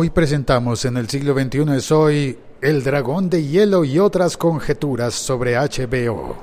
Hoy 0.00 0.10
presentamos 0.10 0.84
en 0.84 0.96
el 0.96 1.08
siglo 1.08 1.34
XXI 1.34 1.80
Soy 1.80 2.38
El 2.60 2.84
Dragón 2.84 3.28
de 3.28 3.42
Hielo 3.42 3.82
y 3.82 3.98
otras 3.98 4.36
conjeturas 4.36 5.12
sobre 5.12 5.56
HBO. 5.56 6.36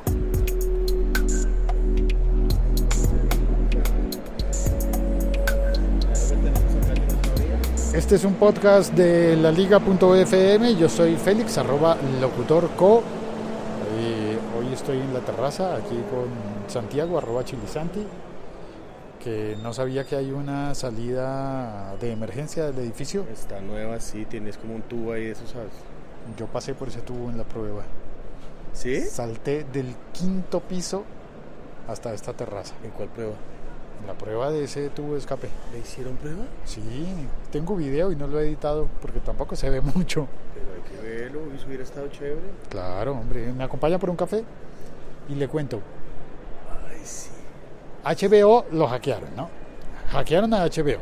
Este 7.94 8.16
es 8.16 8.26
un 8.26 8.34
podcast 8.34 8.94
de 8.94 9.38
la 9.38 9.54
liga.fm. 9.54 10.76
Yo 10.76 10.90
soy 10.90 11.16
Félix, 11.16 11.58
arroba 11.58 11.96
locutorco. 12.20 13.04
Eh, 13.98 14.38
hoy 14.60 14.74
estoy 14.74 14.98
en 14.98 15.14
la 15.14 15.22
terraza 15.22 15.78
aquí 15.78 15.96
con 16.12 16.28
Santiago, 16.68 17.18
arroba 17.18 17.46
chilisanti, 17.46 18.06
no 19.62 19.74
sabía 19.74 20.04
que 20.06 20.16
hay 20.16 20.32
una 20.32 20.76
salida 20.76 21.96
de 22.00 22.12
emergencia 22.12 22.66
del 22.66 22.80
edificio. 22.80 23.26
Está 23.32 23.60
nueva, 23.62 24.00
sí, 24.00 24.26
tienes 24.26 24.58
como 24.58 24.76
un 24.76 24.82
tubo 24.84 25.14
ahí, 25.14 25.28
eso 25.28 25.48
sabes. 25.48 25.74
Yo 26.38 26.48
pasé 26.48 26.74
por 26.74 26.88
ese 26.90 27.02
tubo 27.02 27.30
en 27.30 27.38
la 27.38 27.44
prueba. 27.44 27.84
¿Sí? 28.74 29.02
Salté 29.02 29.64
del 29.64 29.96
quinto 30.12 30.60
piso 30.60 31.04
hasta 31.88 32.14
esta 32.14 32.34
terraza. 32.34 32.76
¿En 32.84 32.92
cuál 32.92 33.10
prueba? 33.10 33.34
En 34.02 34.08
la 34.08 34.14
prueba 34.14 34.52
de 34.52 34.64
ese 34.66 34.90
tubo 34.90 35.14
de 35.14 35.20
escape. 35.20 35.50
¿Le 35.72 35.80
hicieron 35.80 36.18
prueba? 36.18 36.44
Sí, 36.66 36.84
tengo 37.52 37.76
video 37.76 38.12
y 38.12 38.16
no 38.16 38.28
lo 38.28 38.40
he 38.40 38.48
editado 38.48 38.88
porque 39.02 39.20
tampoco 39.20 39.56
se 39.56 39.70
ve 39.70 39.82
mucho. 39.96 40.28
Pero 40.54 40.68
hay 40.76 40.82
que 40.82 41.08
verlo, 41.08 41.42
eso 41.54 41.66
hubiera 41.68 41.84
estado 41.84 42.08
chévere. 42.10 42.52
Claro, 42.70 43.14
hombre, 43.14 43.52
me 43.54 43.64
acompaña 43.64 43.98
por 43.98 44.10
un 44.10 44.16
café 44.16 44.44
y 45.30 45.36
le 45.36 45.48
cuento. 45.48 45.82
Ay, 46.90 47.00
sí. 47.04 47.30
HBO 48.06 48.66
lo 48.72 48.88
hackearon, 48.88 49.36
¿no? 49.36 49.50
Hackearon 50.12 50.54
a 50.54 50.66
HBO. 50.66 51.00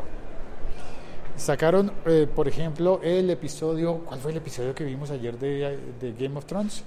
Sacaron, 1.35 1.91
eh, 2.05 2.27
por 2.33 2.47
ejemplo, 2.47 2.99
el 3.03 3.29
episodio. 3.29 3.99
¿Cuál 4.05 4.19
fue 4.19 4.31
el 4.31 4.37
episodio 4.37 4.73
que 4.73 4.83
vimos 4.83 5.09
ayer 5.11 5.37
de, 5.37 5.77
de 5.99 6.13
Game 6.13 6.37
of 6.37 6.45
Thrones? 6.45 6.83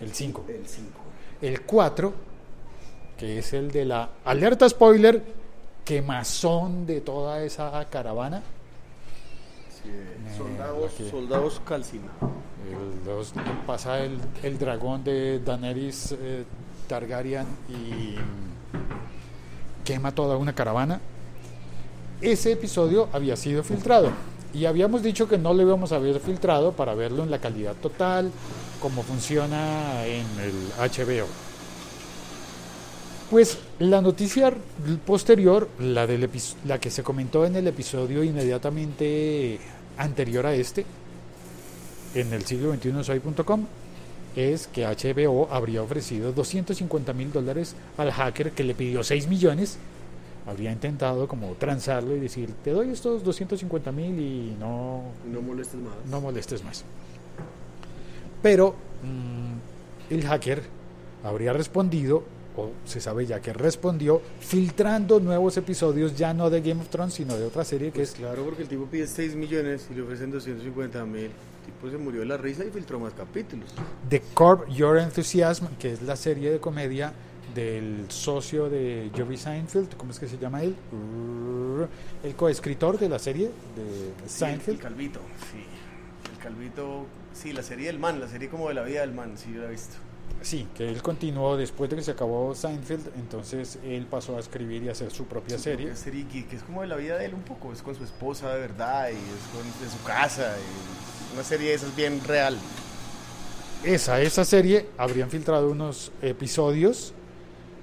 El 0.00 0.12
5. 0.12 0.44
El 0.48 0.66
5. 0.66 0.90
El 1.40 1.62
4, 1.62 2.12
que 3.16 3.38
es 3.38 3.52
el 3.52 3.70
de 3.70 3.84
la 3.84 4.10
alerta 4.24 4.68
spoiler, 4.68 5.22
quemazón 5.84 6.86
de 6.86 7.00
toda 7.00 7.42
esa 7.42 7.86
caravana. 7.88 8.42
Sí, 9.70 9.88
Eh, 9.88 10.34
soldados, 10.36 10.92
soldados 11.10 11.62
calcina. 11.64 12.08
El 12.68 13.56
pasa 13.66 14.00
el, 14.00 14.18
el 14.42 14.58
dragón 14.58 15.02
de 15.04 15.38
Daenerys 15.40 16.12
eh, 16.12 16.44
Targaryen 16.86 17.46
y 17.68 18.16
quema 19.88 20.12
toda 20.12 20.36
una 20.36 20.54
caravana. 20.54 21.00
Ese 22.20 22.52
episodio 22.52 23.08
había 23.10 23.36
sido 23.36 23.64
filtrado 23.64 24.10
y 24.52 24.66
habíamos 24.66 25.02
dicho 25.02 25.26
que 25.26 25.38
no 25.38 25.54
lo 25.54 25.62
íbamos 25.62 25.92
a 25.92 25.98
ver 25.98 26.20
filtrado 26.20 26.72
para 26.72 26.94
verlo 26.94 27.22
en 27.22 27.30
la 27.30 27.38
calidad 27.38 27.74
total, 27.74 28.30
como 28.82 29.02
funciona 29.02 30.04
en 30.04 30.26
el 30.40 30.52
HBO. 30.78 31.26
Pues 33.30 33.58
la 33.78 34.02
noticia 34.02 34.52
posterior, 35.06 35.70
la, 35.78 36.06
del 36.06 36.28
la 36.66 36.78
que 36.78 36.90
se 36.90 37.02
comentó 37.02 37.46
en 37.46 37.56
el 37.56 37.66
episodio 37.66 38.22
inmediatamente 38.22 39.58
anterior 39.96 40.44
a 40.44 40.54
este, 40.54 40.84
en 42.14 42.30
el 42.34 42.44
siglo 42.44 42.68
21 42.70 43.04
soy.com 43.04 43.64
es 44.36 44.66
que 44.66 44.84
HBO 44.86 45.48
habría 45.50 45.82
ofrecido 45.82 46.32
250 46.32 47.12
mil 47.12 47.32
dólares 47.32 47.74
al 47.96 48.12
hacker 48.12 48.52
que 48.52 48.64
le 48.64 48.74
pidió 48.74 49.02
6 49.02 49.28
millones. 49.28 49.78
Habría 50.46 50.72
intentado 50.72 51.28
como 51.28 51.52
transarlo 51.54 52.16
y 52.16 52.20
decir, 52.20 52.54
te 52.64 52.70
doy 52.70 52.90
estos 52.90 53.22
250 53.22 53.92
mil 53.92 54.18
y 54.18 54.56
no, 54.58 55.02
No 55.30 55.42
molestes 55.42 55.80
más. 55.80 55.94
no 56.10 56.20
molestes 56.20 56.64
más. 56.64 56.84
Pero 58.42 58.74
mm, 59.02 60.14
el 60.14 60.24
hacker 60.24 60.62
habría 61.24 61.52
respondido, 61.52 62.22
o 62.56 62.70
se 62.86 63.00
sabe 63.00 63.26
ya 63.26 63.40
que 63.40 63.52
respondió, 63.52 64.22
filtrando 64.40 65.20
nuevos 65.20 65.56
episodios 65.56 66.16
ya 66.16 66.32
no 66.32 66.48
de 66.48 66.60
Game 66.60 66.80
of 66.80 66.88
Thrones, 66.88 67.14
sino 67.14 67.36
de 67.36 67.44
otra 67.44 67.64
serie 67.64 67.88
que 67.90 67.98
Pues 67.98 68.10
es 68.10 68.14
claro, 68.14 68.44
porque 68.44 68.62
el 68.62 68.68
tipo 68.68 68.86
pide 68.86 69.06
6 69.06 69.34
millones 69.34 69.86
y 69.90 69.94
le 69.94 70.02
ofrecen 70.02 70.30
250 70.30 71.04
mil. 71.04 71.30
Tipo 71.68 71.90
se 71.90 71.98
murió 71.98 72.20
de 72.20 72.26
la 72.26 72.36
risa 72.38 72.64
y 72.64 72.70
filtró 72.70 72.98
más 72.98 73.12
capítulos. 73.12 73.68
The 74.08 74.20
Curb 74.34 74.68
Your 74.68 74.98
Enthusiasm, 74.98 75.66
que 75.78 75.92
es 75.92 76.02
la 76.02 76.16
serie 76.16 76.50
de 76.50 76.58
comedia 76.60 77.12
del 77.54 78.06
socio 78.08 78.68
de 78.70 79.10
Jerry 79.14 79.36
Seinfeld, 79.36 79.94
¿cómo 79.96 80.10
es 80.12 80.18
que 80.18 80.28
se 80.28 80.38
llama 80.38 80.62
él? 80.62 80.74
El 82.24 82.34
coescritor 82.34 82.98
de 82.98 83.08
la 83.08 83.18
serie 83.18 83.46
de 83.46 84.12
Sí, 84.26 84.44
el 84.44 84.50
Seinfeld. 84.50 84.80
calvito, 84.80 85.20
sí. 85.52 85.58
El 86.32 86.38
calvito, 86.42 87.06
sí, 87.34 87.52
la 87.52 87.62
serie 87.62 87.86
del 87.88 87.98
man, 87.98 88.18
la 88.20 88.28
serie 88.28 88.48
como 88.48 88.68
de 88.68 88.74
la 88.74 88.82
vida 88.82 89.00
del 89.02 89.12
man, 89.12 89.36
sí, 89.36 89.52
yo 89.52 89.60
la 89.60 89.68
he 89.68 89.70
visto. 89.72 89.96
Sí, 90.40 90.68
que 90.74 90.88
él 90.88 91.02
continuó 91.02 91.56
después 91.56 91.90
de 91.90 91.96
que 91.96 92.02
se 92.02 92.12
acabó 92.12 92.54
Seinfeld, 92.54 93.08
entonces 93.16 93.78
él 93.84 94.06
pasó 94.06 94.36
a 94.36 94.40
escribir 94.40 94.84
y 94.84 94.88
a 94.88 94.92
hacer 94.92 95.10
su 95.10 95.24
propia 95.24 95.58
serie. 95.58 95.86
Una 95.86 95.96
serie 95.96 96.26
que, 96.28 96.46
que 96.46 96.56
es 96.56 96.62
como 96.62 96.82
de 96.82 96.86
la 96.86 96.96
vida 96.96 97.18
de 97.18 97.26
él 97.26 97.34
un 97.34 97.42
poco, 97.42 97.72
es 97.72 97.82
con 97.82 97.94
su 97.94 98.04
esposa 98.04 98.52
de 98.54 98.60
verdad 98.60 99.08
y 99.10 99.14
es 99.14 99.48
con 99.52 99.64
de 99.84 99.90
su 99.90 100.02
casa. 100.04 100.54
y 100.56 101.34
una 101.34 101.44
serie 101.44 101.68
de 101.70 101.74
esas 101.74 101.94
bien 101.94 102.22
real. 102.24 102.56
Esa, 103.84 104.20
esa 104.20 104.44
serie 104.44 104.88
habrían 104.96 105.30
filtrado 105.30 105.70
unos 105.70 106.12
episodios 106.22 107.12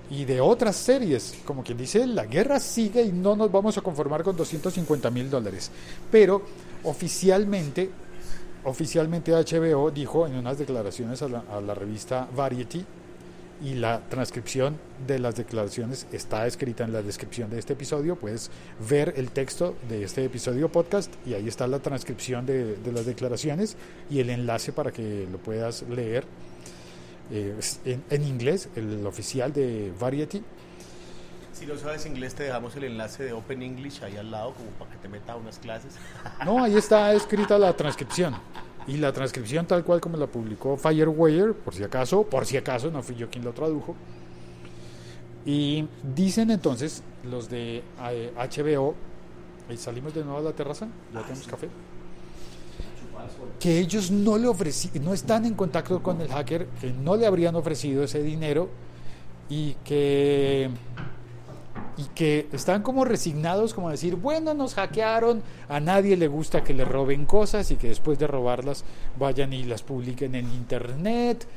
y 0.10 0.26
de 0.26 0.40
otras 0.40 0.76
series, 0.76 1.36
como 1.46 1.64
quien 1.64 1.78
dice, 1.78 2.06
la 2.06 2.26
guerra 2.26 2.60
sigue 2.60 3.02
y 3.02 3.12
no 3.12 3.36
nos 3.36 3.52
vamos 3.52 3.78
a 3.78 3.82
conformar 3.82 4.24
con 4.24 4.36
250 4.36 5.10
mil 5.10 5.30
dólares. 5.30 5.72
Pero 6.12 6.44
oficialmente, 6.84 7.90
oficialmente 8.66 9.32
HBO 9.32 9.90
dijo 9.92 10.28
en 10.28 10.36
unas 10.36 10.58
declaraciones 10.58 11.22
a 11.22 11.30
la, 11.30 11.44
a 11.52 11.62
la 11.62 11.74
revista 11.74 12.28
Variety, 12.36 12.86
y 13.64 13.74
la 13.76 14.02
transcripción 14.10 14.78
de 15.08 15.20
las 15.20 15.36
declaraciones 15.36 16.08
está 16.12 16.46
escrita 16.46 16.84
en 16.84 16.94
la 16.94 17.02
descripción 17.02 17.50
de 17.50 17.60
este 17.60 17.74
episodio. 17.74 18.16
Puedes 18.16 18.52
ver 18.90 19.14
el 19.18 19.32
texto 19.32 19.76
de 19.88 20.04
este 20.04 20.26
episodio 20.26 20.70
podcast 20.70 21.14
y 21.26 21.34
ahí 21.34 21.48
está 21.48 21.68
la 21.68 21.80
transcripción 21.80 22.46
de, 22.46 22.78
las 22.94 23.06
declaraciones 23.06 23.78
y 24.10 24.20
el 24.20 24.30
enlace 24.30 24.72
para 24.72 24.92
que 24.92 25.28
lo 25.32 25.38
puedas 25.38 25.84
leer 25.84 26.26
eh, 27.32 27.56
en 28.10 28.24
inglés, 28.24 28.70
el 28.76 29.06
oficial 29.06 29.54
de 29.54 29.92
Variety. 30.00 30.44
Si 31.56 31.66
no 31.66 31.78
sabes 31.78 32.06
inglés, 32.06 32.36
te 32.36 32.44
dejamos 32.44 32.76
el 32.76 32.84
enlace 32.84 33.24
de 33.24 33.32
Open 33.32 33.62
English 33.62 34.04
ahí 34.04 34.18
al 34.18 34.30
lado, 34.30 34.54
como 34.54 34.70
para 34.72 34.92
que 34.92 34.98
te 34.98 35.08
meta 35.08 35.38
unas 35.38 35.58
clases. 35.58 35.94
No, 36.44 36.62
ahí 36.62 36.76
está 36.76 37.14
escrita 37.14 37.58
la 37.58 37.72
transcripción. 37.72 38.36
Y 38.88 38.98
la 38.98 39.14
transcripción 39.14 39.66
tal 39.66 39.86
cual 39.86 40.02
como 40.02 40.18
la 40.18 40.28
publicó 40.28 40.76
Firewire, 40.76 41.54
por 41.54 41.74
si 41.74 41.82
acaso, 41.84 42.24
por 42.24 42.46
si 42.46 42.58
acaso, 42.58 42.92
no 42.92 43.02
fui 43.02 43.16
yo 43.16 43.30
quien 43.30 43.46
lo 43.46 43.54
tradujo. 43.54 43.96
Y 45.46 45.88
dicen 46.14 46.52
entonces 46.52 47.02
los 47.24 47.50
de 47.50 47.84
eh, 48.10 48.34
HBO, 48.36 48.94
y 49.70 49.78
salimos 49.78 50.14
de 50.14 50.26
nuevo 50.26 50.40
a 50.40 50.42
la 50.42 50.52
terraza, 50.52 50.88
ya 51.14 51.22
tenemos 51.22 51.48
café, 51.48 51.70
que 53.62 53.80
ellos 53.80 54.12
no 54.12 54.38
le 54.38 54.48
ofreci 54.48 55.00
no 55.00 55.14
están 55.14 55.46
en 55.46 55.54
contacto 55.54 56.04
con 56.04 56.20
el 56.20 56.28
hacker, 56.28 56.68
que 56.82 56.92
no 56.92 57.16
le 57.16 57.26
habrían 57.26 57.56
ofrecido 57.56 58.04
ese 58.04 58.22
dinero 58.22 58.70
y 59.50 59.74
que 59.86 60.70
y 61.98 62.04
que 62.16 62.48
están 62.52 62.82
como 62.82 63.06
resignados 63.06 63.74
como 63.74 63.90
decir, 63.90 64.16
bueno, 64.16 64.54
nos 64.54 64.74
hackearon, 64.76 65.42
a 65.70 65.80
nadie 65.80 66.18
le 66.18 66.28
gusta 66.28 66.64
que 66.64 66.74
le 66.74 66.84
roben 66.84 67.26
cosas 67.26 67.72
y 67.72 67.78
que 67.78 67.88
después 67.88 68.20
de 68.20 68.28
robarlas 68.28 68.84
vayan 69.18 69.54
y 69.54 69.64
las 69.64 69.82
publiquen 69.82 70.36
en 70.36 70.52
internet, 70.52 71.48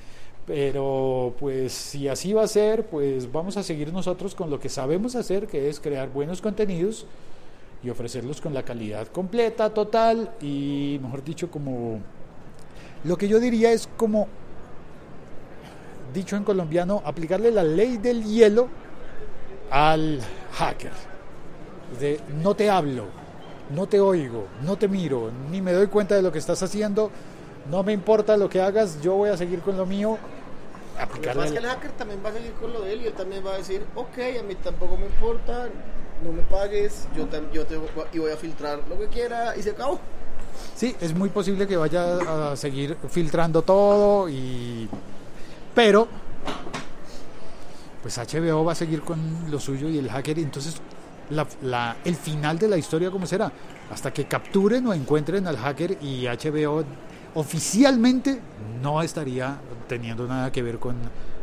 pero 0.46 1.34
pues 1.38 1.72
si 1.72 2.08
así 2.08 2.32
va 2.32 2.44
a 2.44 2.48
ser, 2.48 2.86
pues 2.86 3.30
vamos 3.32 3.56
a 3.56 3.62
seguir 3.62 3.92
nosotros 3.92 4.34
con 4.34 4.48
lo 4.48 4.60
que 4.60 4.68
sabemos 4.68 5.16
hacer, 5.16 5.46
que 5.46 5.68
es 5.68 5.80
crear 5.80 6.08
buenos 6.10 6.40
contenidos 6.40 7.06
y 7.82 7.90
ofrecerlos 7.90 8.40
con 8.40 8.54
la 8.54 8.62
calidad 8.62 9.08
completa, 9.08 9.74
total 9.74 10.30
y 10.40 10.98
mejor 11.02 11.24
dicho 11.24 11.50
como 11.50 12.00
lo 13.04 13.16
que 13.16 13.28
yo 13.28 13.40
diría 13.40 13.72
es 13.72 13.88
como 13.96 14.28
dicho 16.14 16.36
en 16.36 16.44
colombiano, 16.44 17.02
aplicarle 17.04 17.50
la 17.50 17.62
ley 17.62 17.98
del 17.98 18.24
hielo 18.24 18.68
al 19.70 20.20
hacker. 20.52 20.92
De 22.00 22.20
no 22.42 22.54
te 22.54 22.68
hablo, 22.70 23.06
no 23.74 23.86
te 23.86 23.98
oigo, 24.00 24.46
no 24.62 24.76
te 24.76 24.88
miro, 24.88 25.30
ni 25.50 25.60
me 25.62 25.72
doy 25.72 25.86
cuenta 25.86 26.14
de 26.14 26.22
lo 26.22 26.30
que 26.32 26.38
estás 26.38 26.62
haciendo, 26.62 27.10
no 27.70 27.82
me 27.82 27.92
importa 27.92 28.36
lo 28.36 28.48
que 28.48 28.60
hagas, 28.60 29.00
yo 29.00 29.14
voy 29.14 29.30
a 29.30 29.36
seguir 29.36 29.60
con 29.60 29.76
lo 29.76 29.86
mío. 29.86 30.18
Aplicarle 31.00 31.46
es 31.46 31.52
que 31.52 31.58
el 31.58 31.66
hacker 31.66 31.92
también 31.92 32.20
va 32.24 32.30
a 32.30 32.32
seguir 32.32 32.52
con 32.54 32.72
lo 32.72 32.80
de 32.82 32.92
él 32.92 33.02
y 33.02 33.06
él 33.06 33.12
también 33.14 33.44
va 33.46 33.54
a 33.54 33.58
decir, 33.58 33.84
ok, 33.94 34.18
a 34.40 34.42
mí 34.42 34.54
tampoco 34.56 34.96
me 34.96 35.06
importa, 35.06 35.68
no 36.24 36.32
me 36.32 36.42
pagues, 36.42 37.06
yo, 37.16 37.24
tam- 37.26 37.50
yo 37.52 37.64
te 37.64 37.76
voy- 37.76 37.88
y 38.12 38.18
voy 38.18 38.32
a 38.32 38.36
filtrar 38.36 38.80
lo 38.88 38.98
que 38.98 39.06
quiera 39.06 39.56
y 39.56 39.62
se 39.62 39.70
acabó. 39.70 40.00
Sí, 40.74 40.94
es 41.00 41.14
muy 41.14 41.28
posible 41.28 41.66
que 41.68 41.76
vaya 41.76 42.50
a 42.52 42.56
seguir 42.56 42.96
filtrando 43.08 43.62
todo 43.62 44.28
y 44.28 44.88
pero 45.74 46.08
pues 48.08 48.16
HBO 48.16 48.64
va 48.64 48.72
a 48.72 48.74
seguir 48.74 49.02
con 49.02 49.18
lo 49.50 49.60
suyo 49.60 49.86
y 49.90 49.98
el 49.98 50.08
hacker 50.08 50.38
entonces 50.38 50.80
la- 51.62 51.94
el 52.06 52.16
final 52.16 52.58
de 52.58 52.66
la 52.66 52.78
historia 52.78 53.10
cómo 53.10 53.26
será. 53.26 53.52
Hasta 53.92 54.10
que 54.14 54.24
capturen 54.24 54.86
o 54.86 54.94
encuentren 54.94 55.46
al 55.46 55.58
hacker 55.58 55.98
y 56.00 56.26
HBO 56.26 56.84
oficialmente 57.34 58.40
no 58.82 59.02
estaría 59.02 59.58
teniendo 59.86 60.26
nada 60.26 60.50
que 60.50 60.62
ver 60.62 60.78
con 60.78 60.96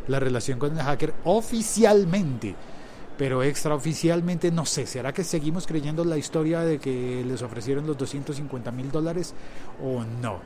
la 0.07 0.19
relación 0.19 0.57
con 0.57 0.75
el 0.75 0.83
hacker 0.83 1.13
oficialmente. 1.25 2.55
Pero 3.15 3.43
extraoficialmente 3.43 4.51
no 4.51 4.65
sé, 4.65 4.87
¿será 4.87 5.13
que 5.13 5.23
seguimos 5.23 5.67
creyendo 5.67 6.03
la 6.03 6.17
historia 6.17 6.61
de 6.61 6.79
que 6.79 7.23
les 7.23 7.43
ofrecieron 7.43 7.85
los 7.85 7.95
250 7.95 8.71
mil 8.71 8.91
dólares 8.91 9.35
o 9.83 10.03
no? 10.03 10.39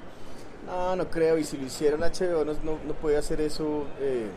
No, 0.65 0.95
no 0.97 1.09
creo. 1.09 1.37
Y 1.37 1.45
si 1.45 1.57
lo 1.57 1.65
hicieron 1.65 2.03
HBO, 2.03 2.43
no, 2.43 2.53
no, 2.63 2.77
no 2.85 2.93
puede 2.93 3.17
hacer 3.17 3.39
eso 3.41 3.85
eh, 3.99 4.29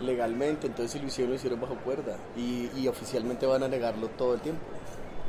legalmente. 0.00 0.66
Entonces, 0.66 0.92
si 0.92 0.98
lo 1.00 1.06
hicieron, 1.06 1.30
lo 1.30 1.36
hicieron 1.36 1.60
bajo 1.60 1.74
cuerda. 1.76 2.16
Y, 2.36 2.68
y 2.76 2.88
oficialmente 2.88 3.46
van 3.46 3.62
a 3.62 3.68
negarlo 3.68 4.08
todo 4.08 4.34
el 4.34 4.40
tiempo. 4.40 4.60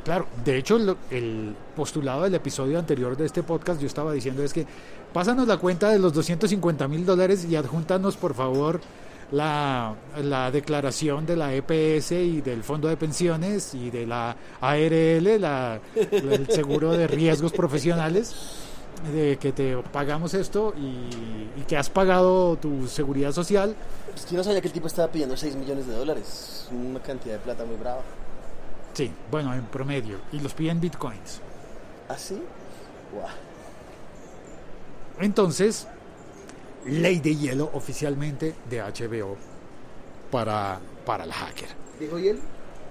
Claro, 0.04 0.26
de 0.44 0.56
hecho 0.56 0.78
lo- 0.78 0.96
el 1.10 1.56
postulado 1.74 2.22
del 2.22 2.34
episodio 2.36 2.78
anterior 2.78 3.16
de 3.16 3.26
este 3.26 3.42
podcast 3.42 3.80
yo 3.80 3.88
estaba 3.88 4.12
diciendo 4.12 4.42
es 4.44 4.52
que 4.52 4.64
pásanos 5.12 5.48
la 5.48 5.56
cuenta 5.56 5.90
de 5.90 5.98
los 5.98 6.12
250 6.12 6.86
mil 6.86 7.04
dólares 7.04 7.44
y 7.44 7.56
adjúntanos 7.56 8.16
por 8.16 8.32
favor 8.34 8.80
la, 9.32 9.96
la 10.22 10.52
declaración 10.52 11.26
de 11.26 11.34
la 11.34 11.52
EPS 11.52 12.12
y 12.12 12.40
del 12.40 12.62
Fondo 12.62 12.86
de 12.86 12.96
Pensiones 12.96 13.74
y 13.74 13.90
de 13.90 14.06
la 14.06 14.36
ARL, 14.60 15.40
la, 15.40 15.80
el 16.12 16.46
seguro 16.50 16.92
de 16.92 17.08
riesgos 17.08 17.50
profesionales, 17.52 18.32
de 19.12 19.36
que 19.38 19.52
te 19.52 19.76
pagamos 19.92 20.34
esto 20.34 20.74
y, 20.76 21.60
y 21.60 21.64
que 21.66 21.76
has 21.76 21.90
pagado 21.90 22.56
tu 22.56 22.86
seguridad 22.88 23.32
social. 23.32 23.74
Pues 24.10 24.30
yo 24.30 24.36
no 24.36 24.44
sabía 24.44 24.60
que 24.60 24.68
el 24.68 24.72
tipo 24.72 24.86
estaba 24.86 25.10
pidiendo 25.10 25.36
6 25.36 25.56
millones 25.56 25.86
de 25.86 25.94
dólares. 25.94 26.68
Una 26.72 27.00
cantidad 27.00 27.34
de 27.34 27.40
plata 27.40 27.64
muy 27.64 27.76
brava. 27.76 28.02
Sí, 28.94 29.10
bueno, 29.30 29.52
en 29.54 29.64
promedio. 29.66 30.18
Y 30.32 30.40
los 30.40 30.54
piden 30.54 30.80
bitcoins. 30.80 31.40
¿Ah, 32.08 32.16
sí? 32.16 32.40
Guau. 33.12 33.28
Entonces, 35.20 35.86
Ley 36.86 37.20
de 37.20 37.34
Hielo 37.36 37.70
oficialmente 37.74 38.54
de 38.68 38.80
HBO 38.80 39.36
para, 40.30 40.78
para 41.04 41.24
el 41.24 41.32
hacker. 41.32 41.68
¿Dijo 41.98 42.18
él? 42.18 42.38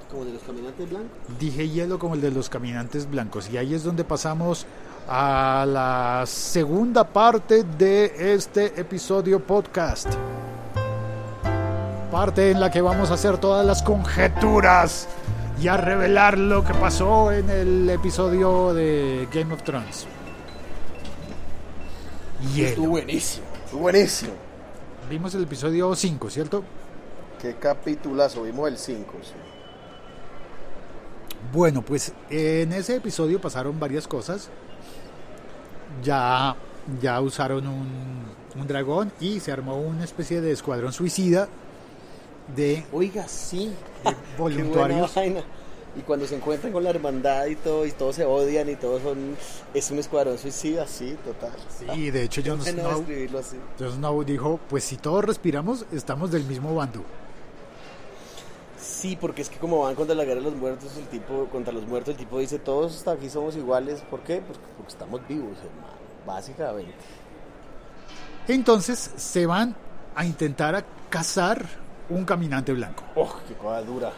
Como 0.10 0.26
de 0.26 0.34
los 0.34 0.44
caminantes 0.44 0.90
blancos. 0.90 1.10
Dije 1.40 1.68
hielo 1.68 2.00
como 2.00 2.16
el 2.16 2.22
de 2.22 2.32
los 2.32 2.50
caminantes 2.50 3.10
blancos. 3.10 3.50
Y 3.50 3.58
ahí 3.58 3.74
es 3.74 3.84
donde 3.84 4.04
pasamos 4.04 4.66
a 5.08 5.66
la 5.68 6.24
segunda 6.26 7.04
parte 7.04 7.64
de 7.64 8.34
este 8.34 8.80
episodio 8.80 9.40
podcast. 9.40 10.08
Parte 12.12 12.52
en 12.52 12.60
la 12.60 12.72
que 12.72 12.82
vamos 12.82 13.12
a 13.12 13.16
hacer 13.16 13.38
todas 13.38 13.66
las 13.66 13.84
conjeturas 13.84 15.08
y 15.62 15.68
a 15.68 15.78
revelar 15.78 16.38
lo 16.38 16.64
que 16.64 16.74
pasó 16.74 17.32
en 17.32 17.50
el 17.50 17.90
episodio 17.90 18.74
de 18.74 19.28
Game 19.32 19.54
of 19.54 19.64
Thrones. 19.64 20.08
Estuvo 22.56 22.88
buenísimo. 22.88 23.46
Estuvo 23.66 23.82
buenísimo. 23.82 24.34
Vimos 25.10 25.36
el 25.36 25.44
episodio 25.44 25.96
5, 25.96 26.30
¿cierto? 26.30 26.64
Qué 27.42 27.56
capitulazo. 27.56 28.44
Vimos 28.44 28.70
el 28.70 28.78
5. 28.78 29.14
Sí. 29.22 29.55
Bueno, 31.52 31.82
pues 31.82 32.14
en 32.30 32.74
ese 32.74 32.96
episodio 32.96 33.40
pasaron 33.40 33.80
varias 33.80 34.08
cosas. 34.08 34.50
Ya, 36.04 36.56
ya 37.02 37.22
usaron 37.22 37.68
un, 37.68 38.26
un 38.60 38.68
dragón 38.68 39.12
y 39.20 39.40
se 39.40 39.52
armó 39.52 39.78
una 39.80 40.04
especie 40.04 40.42
de 40.42 40.52
escuadrón 40.52 40.92
suicida 40.94 41.48
de 42.56 42.86
Oiga, 42.92 43.28
sí. 43.28 43.74
de 44.04 44.16
voluntarios. 44.38 45.14
Y 45.98 46.02
cuando 46.02 46.28
se 46.28 46.36
encuentran 46.36 46.74
con 46.74 46.84
la 46.84 46.90
hermandad 46.90 47.46
y 47.46 47.56
todo, 47.56 47.86
y 47.86 47.92
todos 47.92 48.18
se 48.18 48.26
odian 48.26 48.70
y 48.70 48.76
todos 48.76 49.02
son. 49.02 49.38
Es 49.74 49.92
un 49.92 50.00
escuadrón 50.00 50.38
suicida, 50.38 50.86
sí, 50.88 51.16
total. 51.24 51.54
Y 51.98 52.12
de 52.12 52.24
hecho 52.24 52.42
Jon 52.46 52.62
Snow, 52.62 53.06
Snow 53.80 54.24
dijo, 54.26 54.60
pues 54.70 54.84
si 54.84 54.98
todos 54.98 55.24
respiramos, 55.24 55.86
estamos 55.94 56.32
del 56.32 56.44
mismo 56.44 56.76
bando. 56.76 57.04
Sí, 58.96 59.18
porque 59.20 59.42
es 59.42 59.50
que 59.50 59.58
como 59.58 59.82
van 59.82 59.94
contra 59.96 60.16
la 60.16 60.24
guerra 60.24 60.40
de 60.40 60.46
los 60.46 60.56
muertos, 60.56 60.96
el 60.98 61.08
tipo, 61.08 61.48
contra 61.52 61.74
los 61.74 61.86
muertos, 61.86 62.14
el 62.14 62.18
tipo 62.18 62.40
dice, 62.40 62.60
todos 62.60 62.96
hasta 62.96 63.12
aquí 63.12 63.30
somos 63.30 63.56
iguales. 63.58 64.02
¿Por 64.10 64.22
qué? 64.22 64.42
Pues 64.42 64.58
porque 64.78 64.92
estamos 64.92 65.28
vivos, 65.28 65.58
hermano. 65.58 65.94
Básicamente. 66.26 66.94
Entonces 68.48 69.12
se 69.18 69.46
van 69.46 69.76
a 70.16 70.26
intentar 70.26 70.76
a 70.76 70.86
cazar 71.10 71.66
un 72.08 72.24
caminante 72.24 72.72
blanco 72.72 73.04
¡Oh, 73.16 73.36
qué 73.48 73.54
cosa 73.56 73.82
dura! 73.82 74.12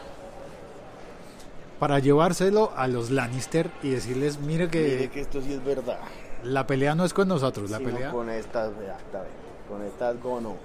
para 1.78 1.98
llevárselo 2.00 2.72
a 2.76 2.88
los 2.88 3.10
Lannister 3.10 3.70
y 3.82 3.90
decirles, 3.90 4.38
mire 4.40 4.68
que 4.68 4.80
Mire 4.80 5.10
que 5.10 5.20
esto 5.20 5.40
sí 5.40 5.52
es 5.52 5.64
verdad. 5.64 5.98
la 6.42 6.66
pelea 6.66 6.94
no 6.94 7.04
es 7.04 7.14
con 7.14 7.28
nosotros, 7.28 7.70
la 7.70 7.78
Sino 7.78 7.90
pelea... 7.90 8.10
con 8.10 8.28
estas, 8.30 8.72
exactamente. 8.80 9.34
Con 9.68 9.82
estas 9.82 10.20
gono. 10.22 10.56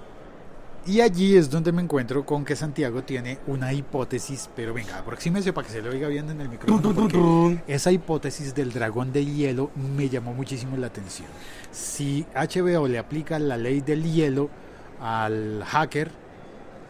Y 0.86 1.00
allí 1.00 1.36
es 1.36 1.48
donde 1.48 1.72
me 1.72 1.80
encuentro 1.80 2.26
con 2.26 2.44
que 2.44 2.54
Santiago 2.54 3.02
tiene 3.02 3.38
una 3.46 3.72
hipótesis, 3.72 4.50
pero 4.54 4.74
venga, 4.74 4.98
aproxímese 4.98 5.52
para 5.54 5.66
que 5.66 5.72
se 5.72 5.80
lo 5.80 5.90
oiga 5.90 6.08
bien 6.08 6.28
en 6.28 6.40
el 6.42 6.50
micrófono, 6.50 6.94
porque 6.94 7.58
esa 7.66 7.90
hipótesis 7.90 8.54
del 8.54 8.70
dragón 8.70 9.10
de 9.10 9.24
hielo 9.24 9.70
me 9.96 10.10
llamó 10.10 10.34
muchísimo 10.34 10.76
la 10.76 10.88
atención. 10.88 11.28
Si 11.70 12.26
HBO 12.34 12.86
le 12.86 12.98
aplica 12.98 13.38
la 13.38 13.56
ley 13.56 13.80
del 13.80 14.04
hielo 14.04 14.50
al 15.00 15.64
hacker, 15.64 16.10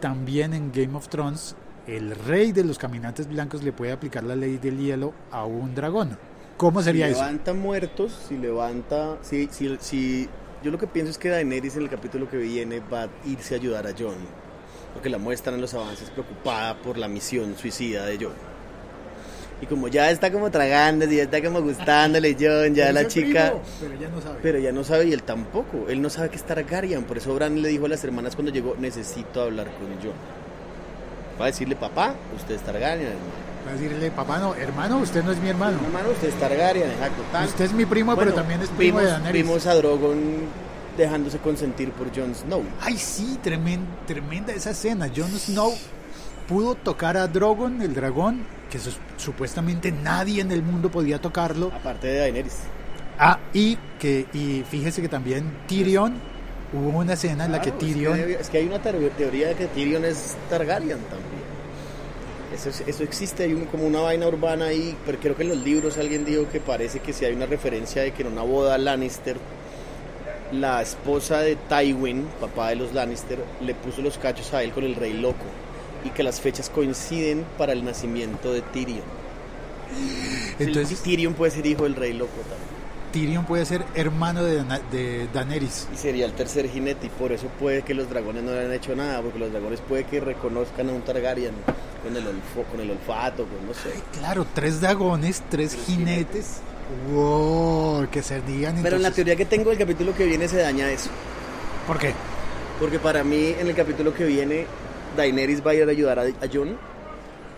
también 0.01 0.53
en 0.53 0.73
Game 0.73 0.95
of 0.97 1.07
Thrones, 1.07 1.55
el 1.87 2.15
rey 2.15 2.51
de 2.51 2.65
los 2.65 2.77
caminantes 2.77 3.29
blancos 3.29 3.63
le 3.63 3.71
puede 3.71 3.93
aplicar 3.93 4.23
la 4.23 4.35
ley 4.35 4.57
del 4.57 4.77
hielo 4.77 5.13
a 5.31 5.45
un 5.45 5.73
dragón. 5.73 6.17
¿Cómo 6.57 6.81
sería 6.81 7.05
si 7.07 7.13
eso? 7.13 7.21
levanta 7.21 7.53
muertos, 7.53 8.17
si 8.27 8.37
levanta... 8.37 9.17
Si, 9.21 9.47
si, 9.51 9.77
si, 9.79 10.29
yo 10.65 10.71
lo 10.71 10.79
que 10.79 10.87
pienso 10.87 11.11
es 11.11 11.19
que 11.19 11.29
Daenerys 11.29 11.75
en 11.75 11.83
el 11.83 11.89
capítulo 11.91 12.27
que 12.27 12.37
viene 12.37 12.79
va 12.91 13.03
a 13.03 13.09
irse 13.23 13.53
a 13.53 13.57
ayudar 13.57 13.85
a 13.85 13.91
Jon. 13.91 14.15
Porque 14.95 15.11
la 15.11 15.19
muestran 15.19 15.53
en 15.53 15.61
los 15.61 15.75
avances 15.75 16.09
preocupada 16.09 16.75
por 16.77 16.97
la 16.97 17.07
misión 17.07 17.55
suicida 17.55 18.03
de 18.07 18.17
Jon. 18.17 18.33
Y 19.61 19.67
como 19.67 19.89
ya 19.89 20.09
está 20.09 20.31
como 20.31 20.49
tragando, 20.49 21.05
ya 21.05 21.21
está 21.21 21.39
como 21.43 21.61
gustándole 21.61 22.35
Jon, 22.39 22.73
ya 22.73 22.91
la 22.91 23.05
chica... 23.07 23.53
pero 23.79 23.93
ya 23.93 24.09
no 24.09 24.19
sabe. 24.19 24.39
Pero 24.41 24.57
ella 24.57 24.71
no 24.71 24.83
sabe 24.83 25.05
y 25.05 25.13
él 25.13 25.21
tampoco. 25.21 25.85
Él 25.87 26.01
no 26.01 26.09
sabe 26.09 26.29
que 26.29 26.37
es 26.37 26.43
Targaryen. 26.43 27.03
Por 27.03 27.19
eso 27.19 27.35
Bran 27.35 27.61
le 27.61 27.69
dijo 27.69 27.85
a 27.85 27.89
las 27.89 28.03
hermanas 28.03 28.35
cuando 28.35 28.51
llegó, 28.51 28.75
necesito 28.79 29.43
hablar 29.43 29.67
con 29.67 29.85
Jon. 30.01 30.17
Va 31.39 31.45
a 31.45 31.47
decirle, 31.49 31.75
papá, 31.75 32.15
usted 32.35 32.55
es 32.55 32.61
Targaryen, 32.61 33.09
hermano. 33.09 33.45
Va 33.67 33.71
a 33.71 33.73
decirle, 33.73 34.11
papá, 34.11 34.37
no, 34.39 34.53
hermano, 34.55 34.97
usted 34.97 35.23
no 35.23 35.31
es 35.31 35.39
mi 35.39 35.49
hermano. 35.49 35.79
Hermano, 35.83 36.09
usted 36.09 36.29
es 36.29 36.35
Targaryen, 36.35 36.89
exacto. 36.89 37.21
Usted 37.45 37.65
es 37.65 37.73
mi 37.73 37.85
primo, 37.85 38.15
Bueno, 38.15 38.31
pero 38.31 38.41
también 38.41 38.61
es 38.61 38.69
primo 38.69 38.99
vimos, 38.99 39.03
de 39.03 39.09
Daenerys. 39.09 39.43
vimos 39.43 39.65
a 39.67 39.73
Drogon 39.75 40.64
dejándose 40.97 41.37
consentir 41.39 41.91
por 41.91 42.07
Jon 42.15 42.33
Snow. 42.35 42.63
Ay, 42.81 42.97
sí, 42.97 43.37
tremenda, 43.43 43.87
tremenda 44.07 44.53
esa 44.53 44.71
escena. 44.71 45.09
Jon 45.15 45.29
Snow 45.37 45.73
pudo 46.47 46.75
tocar 46.75 47.17
a 47.17 47.27
Drogon, 47.27 47.81
el 47.81 47.93
dragón, 47.93 48.45
que 48.69 48.79
supuestamente 49.17 49.91
nadie 49.91 50.41
en 50.41 50.51
el 50.51 50.61
mundo 50.61 50.89
podía 50.91 51.19
tocarlo. 51.19 51.71
Aparte 51.73 52.07
de 52.07 52.19
Daenerys. 52.19 52.57
Ah, 53.17 53.39
y 53.53 53.77
que 53.99 54.25
y 54.33 54.63
fíjese 54.69 55.01
que 55.01 55.07
también 55.09 55.49
Tyrion 55.67 56.15
hubo 56.73 56.99
una 56.99 57.13
escena 57.13 57.45
en 57.45 57.51
la 57.53 57.61
que 57.61 57.71
Claro, 57.71 57.85
es 57.87 57.93
Tyrion 57.93 58.19
Es 58.41 58.49
que, 58.49 58.57
hay 58.57 58.65
una 58.67 58.79
teoría, 58.81 59.47
de 59.49 59.55
que 59.55 59.67
Tyrion 59.67 60.03
es 60.03 60.35
Targaryen 60.49 60.97
también. 60.99 61.45
Eso, 62.53 62.69
es- 62.69 62.83
eso 62.87 63.03
existe, 63.03 63.43
hay 63.43 63.53
un- 63.53 63.65
como 63.65 63.85
una 63.85 64.01
vaina 64.01 64.27
urbana 64.27 64.65
ahí, 64.65 64.95
pero 65.05 65.17
creo 65.19 65.35
que 65.35 65.43
en 65.43 65.49
los 65.49 65.57
libros 65.57 65.97
alguien 65.97 66.23
dijo 66.25 66.47
que 66.49 66.59
parece 66.59 66.99
que 66.99 67.11
si 67.13 67.25
hay 67.25 67.33
una 67.33 67.45
referencia 67.45 68.01
de 68.01 68.11
que 68.11 68.21
en 68.23 68.31
una 68.31 68.43
boda 68.43 68.77
Lannister, 68.77 69.37
la 70.51 70.81
esposa 70.81 71.39
de 71.39 71.55
Tywin, 71.55 72.27
papá 72.39 72.69
de 72.69 72.75
los 72.75 72.93
Lannister, 72.93 73.39
le 73.61 73.73
puso 73.75 74.01
los 74.01 74.17
cachos 74.17 74.53
a 74.53 74.63
él 74.63 74.71
con 74.71 74.83
el 74.83 74.95
rey 74.95 75.13
loco 75.13 75.45
y 76.03 76.09
que 76.09 76.23
las 76.23 76.39
fechas 76.39 76.69
coinciden 76.69 77.45
para 77.57 77.73
el 77.73 77.83
nacimiento 77.83 78.53
de 78.53 78.61
Tyrion. 78.61 79.03
entonces 80.59 81.01
Tyrion 81.01 81.33
puede 81.33 81.51
ser 81.51 81.65
hijo 81.65 81.83
del 81.83 81.95
rey 81.95 82.13
loco 82.13 82.31
también. 82.41 82.75
Tyrion 83.11 83.45
puede 83.45 83.65
ser 83.65 83.83
hermano 83.95 84.43
de, 84.43 84.57
Dana- 84.57 84.81
de 84.91 85.27
Daenerys. 85.33 85.87
Y 85.93 85.97
sería 85.97 86.25
el 86.25 86.33
tercer 86.33 86.69
jinete 86.69 87.07
y 87.07 87.09
por 87.09 87.31
eso 87.31 87.47
puede 87.59 87.81
que 87.81 87.93
los 87.93 88.09
dragones 88.09 88.43
no 88.43 88.51
le 88.51 88.65
han 88.65 88.73
hecho 88.73 88.93
nada, 88.95 89.21
porque 89.21 89.39
los 89.39 89.51
dragones 89.51 89.79
puede 89.81 90.03
que 90.03 90.19
reconozcan 90.19 90.89
a 90.89 90.91
un 90.91 91.01
Targaryen 91.01 91.53
con 92.03 92.15
el, 92.15 92.23
olfo- 92.25 92.65
con 92.69 92.81
el 92.81 92.91
olfato, 92.91 93.45
con 93.45 93.65
no 93.65 93.73
sé. 93.73 93.91
Claro, 94.19 94.45
tres 94.53 94.81
dragones, 94.81 95.41
tres 95.49 95.77
jinetes. 95.85 96.57
Wow, 97.11 98.07
que 98.09 98.21
se 98.21 98.41
digan 98.41 98.79
Pero 98.83 98.97
en 98.97 99.03
la 99.03 99.11
teoría 99.11 99.35
que 99.35 99.45
tengo 99.45 99.69
del 99.69 99.79
capítulo 99.79 100.15
que 100.15 100.25
viene 100.25 100.47
se 100.47 100.57
daña 100.57 100.91
eso. 100.91 101.09
¿Por 101.87 101.97
qué? 101.97 102.13
Porque 102.79 102.99
para 102.99 103.23
mí 103.23 103.55
en 103.59 103.67
el 103.67 103.75
capítulo 103.75 104.13
que 104.13 104.25
viene 104.25 104.67
Daenerys 105.15 105.65
va 105.65 105.71
a 105.71 105.75
ir 105.75 105.83
a 105.87 105.91
ayudar 105.91 106.19
a, 106.19 106.23
a 106.23 106.47
Jon 106.51 106.77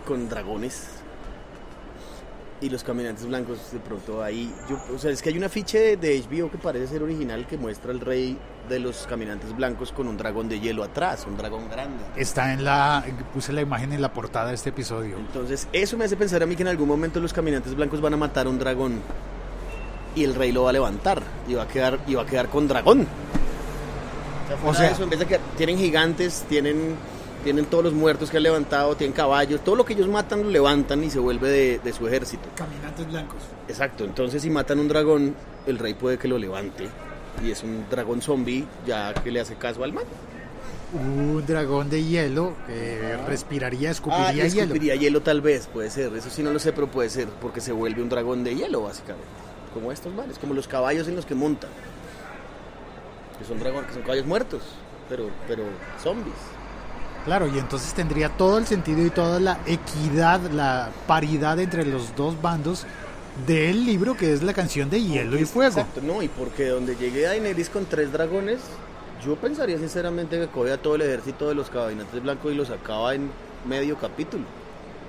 con 0.06 0.28
dragones. 0.28 0.97
Y 2.60 2.68
los 2.70 2.82
caminantes 2.82 3.24
blancos 3.26 3.58
de 3.72 3.78
pronto 3.78 4.22
ahí 4.22 4.52
yo, 4.68 4.78
o 4.94 4.98
sea 4.98 5.10
es 5.12 5.22
que 5.22 5.28
hay 5.28 5.38
un 5.38 5.44
afiche 5.44 5.78
de, 5.78 5.96
de 5.96 6.20
HBO 6.28 6.50
que 6.50 6.58
parece 6.58 6.88
ser 6.88 7.02
original 7.04 7.46
que 7.46 7.56
muestra 7.56 7.92
al 7.92 8.00
rey 8.00 8.36
de 8.68 8.80
los 8.80 9.06
caminantes 9.06 9.54
blancos 9.56 9.92
con 9.92 10.08
un 10.08 10.16
dragón 10.16 10.48
de 10.48 10.58
hielo 10.58 10.82
atrás 10.82 11.24
un 11.28 11.36
dragón 11.36 11.68
grande 11.70 12.02
Está 12.16 12.52
en 12.52 12.64
la. 12.64 13.04
Puse 13.32 13.52
la 13.52 13.60
imagen 13.62 13.92
en 13.92 14.02
la 14.02 14.12
portada 14.12 14.48
de 14.48 14.54
este 14.54 14.70
episodio. 14.70 15.16
entonces 15.18 15.68
eso 15.72 15.96
me 15.96 16.04
hace 16.04 16.16
pensar 16.16 16.42
a 16.42 16.46
mí 16.46 16.56
que 16.56 16.62
en 16.62 16.68
algún 16.68 16.88
momento 16.88 17.20
los 17.20 17.32
caminantes 17.32 17.74
blancos 17.76 18.00
van 18.00 18.14
a 18.14 18.16
matar 18.16 18.46
a 18.46 18.50
un 18.50 18.58
dragón 18.58 19.00
y 20.16 20.24
el 20.24 20.34
rey 20.34 20.50
lo 20.50 20.64
va 20.64 20.70
a 20.70 20.72
levantar 20.72 21.22
y 21.46 21.54
va 21.54 21.62
a 21.62 21.68
quedar 21.68 22.00
y 22.08 22.14
va 22.16 22.22
a 22.22 22.26
quedar 22.26 22.48
con 22.48 22.66
dragón 22.66 23.06
O 24.64 24.70
o 24.70 24.74
sea- 24.74 24.86
sea 24.86 24.90
eso, 24.94 25.04
en 25.04 25.10
vez 25.10 25.18
de 25.20 25.26
que 25.26 25.38
tienen 25.56 25.78
gigantes 25.78 26.44
tienen 26.48 26.96
tienen 27.44 27.66
todos 27.66 27.84
los 27.84 27.92
muertos 27.92 28.30
que 28.30 28.36
han 28.38 28.42
levantado 28.42 28.96
tienen 28.96 29.14
caballos 29.14 29.60
todo 29.62 29.76
lo 29.76 29.84
que 29.84 29.92
ellos 29.94 30.08
matan 30.08 30.42
lo 30.42 30.50
levantan 30.50 31.02
y 31.04 31.10
se 31.10 31.18
vuelve 31.18 31.48
de- 31.48 31.78
de 31.78 31.92
su 31.92 32.06
ejército 32.08 32.48
Caminantes 32.56 33.06
blancos. 33.08 33.38
Exacto, 33.68 34.04
entonces 34.04 34.42
si 34.42 34.50
matan 34.50 34.78
un 34.80 34.88
dragón, 34.88 35.34
el 35.66 35.78
rey 35.78 35.94
puede 35.94 36.18
que 36.18 36.26
lo 36.28 36.38
levante. 36.38 36.88
Y 37.44 37.50
es 37.52 37.62
un 37.62 37.84
dragón 37.88 38.20
zombie 38.22 38.64
ya 38.86 39.14
que 39.14 39.30
le 39.30 39.40
hace 39.40 39.54
caso 39.54 39.84
al 39.84 39.92
man. 39.92 40.04
Un 40.92 41.44
dragón 41.46 41.88
de 41.90 42.02
hielo 42.02 42.54
que 42.66 43.16
respiraría, 43.28 43.90
Ah, 43.90 43.92
escupiría 43.92 44.46
y 44.46 44.50
hielo. 44.50 44.62
escupiría 44.62 44.94
hielo 44.96 45.20
tal 45.20 45.40
vez, 45.42 45.66
puede 45.68 45.90
ser. 45.90 46.12
Eso 46.16 46.30
sí 46.30 46.42
no 46.42 46.50
lo 46.50 46.58
sé, 46.58 46.72
pero 46.72 46.88
puede 46.88 47.10
ser, 47.10 47.28
porque 47.42 47.60
se 47.60 47.70
vuelve 47.72 48.02
un 48.02 48.08
dragón 48.08 48.42
de 48.42 48.56
hielo, 48.56 48.82
básicamente. 48.82 49.28
Como 49.74 49.92
estos 49.92 50.12
manes, 50.14 50.38
como 50.38 50.54
los 50.54 50.66
caballos 50.66 51.06
en 51.08 51.14
los 51.14 51.26
que 51.26 51.34
montan. 51.34 51.70
Que 53.38 53.44
son 53.44 53.60
dragones, 53.60 53.86
que 53.88 53.92
son 53.94 54.02
caballos 54.02 54.26
muertos, 54.26 54.62
pero, 55.08 55.28
pero 55.46 55.62
zombies. 56.02 56.34
Claro, 57.28 57.46
y 57.46 57.58
entonces 57.58 57.92
tendría 57.92 58.30
todo 58.30 58.56
el 58.56 58.66
sentido 58.66 59.04
y 59.04 59.10
toda 59.10 59.38
la 59.38 59.60
equidad, 59.66 60.40
la 60.50 60.88
paridad 61.06 61.60
entre 61.60 61.84
los 61.84 62.16
dos 62.16 62.40
bandos 62.40 62.86
del 63.46 63.84
libro 63.84 64.16
que 64.16 64.32
es 64.32 64.42
la 64.42 64.54
canción 64.54 64.88
de 64.88 65.02
Hielo 65.02 65.38
y 65.38 65.44
Fuego. 65.44 65.78
Exacto, 65.78 66.00
no, 66.00 66.22
y 66.22 66.28
porque 66.28 66.68
donde 66.68 66.96
llegue 66.96 67.24
Daenerys 67.24 67.68
con 67.68 67.84
tres 67.84 68.10
dragones, 68.12 68.60
yo 69.22 69.36
pensaría 69.36 69.76
sinceramente 69.76 70.38
que 70.38 70.46
coge 70.46 70.72
a 70.72 70.78
todo 70.78 70.94
el 70.94 71.02
ejército 71.02 71.50
de 71.50 71.54
los 71.54 71.68
caballetes 71.68 72.22
blancos 72.22 72.50
y 72.50 72.54
los 72.54 72.70
acaba 72.70 73.14
en 73.14 73.30
medio 73.68 73.98
capítulo. 73.98 74.44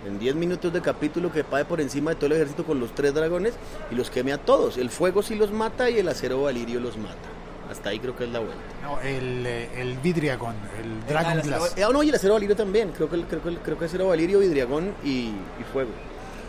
En 0.05 0.19
10 0.19 0.35
minutos 0.35 0.73
de 0.73 0.81
capítulo 0.81 1.31
que 1.31 1.45
pague 1.45 1.63
por 1.63 1.79
encima 1.79 2.11
de 2.11 2.15
todo 2.17 2.25
el 2.25 2.33
ejército 2.33 2.65
con 2.65 2.81
los 2.81 2.93
tres 2.93 3.13
dragones 3.13 3.53
y 3.91 3.95
los 3.95 4.09
queme 4.09 4.33
a 4.33 4.37
todos. 4.37 4.77
El 4.77 4.89
fuego 4.89 5.23
sí 5.23 5.35
los 5.35 5.53
mata 5.53 5.89
y 5.89 5.99
el 5.99 6.09
acero 6.09 6.41
valirio 6.41 6.81
los 6.81 6.97
mata. 6.97 7.38
Hasta 7.69 7.89
ahí 7.89 7.99
creo 7.99 8.15
que 8.15 8.23
es 8.23 8.31
la 8.31 8.39
vuelta. 8.39 8.57
No, 8.81 8.99
el, 9.01 9.45
eh, 9.45 9.69
el 9.81 9.97
vidriagón, 9.99 10.55
el 10.81 11.05
Dragon 11.07 11.33
el 11.33 11.41
Glass. 11.43 11.75
ah, 11.77 11.89
no, 11.93 12.01
y 12.03 12.09
el 12.09 12.15
acero 12.15 12.33
valirio 12.33 12.55
también. 12.55 12.91
Creo 12.91 13.09
que, 13.09 13.15
el- 13.15 13.25
creo 13.25 13.43
que, 13.43 13.49
el- 13.49 13.59
creo 13.59 13.77
que 13.77 13.85
acero 13.85 14.07
valirio, 14.07 14.39
vidriagón 14.39 14.93
y, 15.03 15.29
y 15.59 15.63
fuego. 15.71 15.91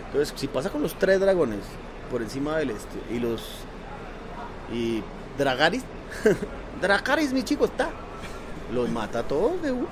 Entonces, 0.07 0.33
si 0.39 0.49
pasa 0.49 0.71
con 0.71 0.83
los 0.83 0.95
tres 0.99 1.21
dragones 1.21 1.61
por 2.11 2.23
encima 2.23 2.57
del 2.57 2.71
este 2.71 2.99
y 3.15 3.19
los. 3.19 3.43
y 4.73 5.03
Dragaris. 5.39 5.83
Dragaris, 6.81 7.33
mi 7.33 7.43
chico, 7.43 7.67
está. 7.67 7.91
Los 8.73 8.89
mata 8.89 9.21
a 9.21 9.23
todos 9.23 9.61
de 9.62 9.73
uno. 9.73 9.87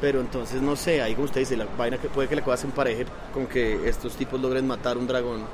Pero 0.00 0.20
entonces, 0.20 0.60
no 0.60 0.76
sé, 0.76 1.00
ahí 1.02 1.14
como 1.14 1.24
usted 1.26 1.40
dice, 1.40 1.56
la 1.56 1.66
vaina 1.78 1.96
que 1.98 2.08
puede 2.08 2.28
que 2.28 2.36
la 2.36 2.42
cosa 2.42 2.58
se 2.58 2.66
empareje 2.66 3.06
con 3.32 3.46
que 3.46 3.88
estos 3.88 4.14
tipos 4.16 4.40
logren 4.40 4.66
matar 4.66 4.98
un 4.98 5.06
dragón 5.06 5.44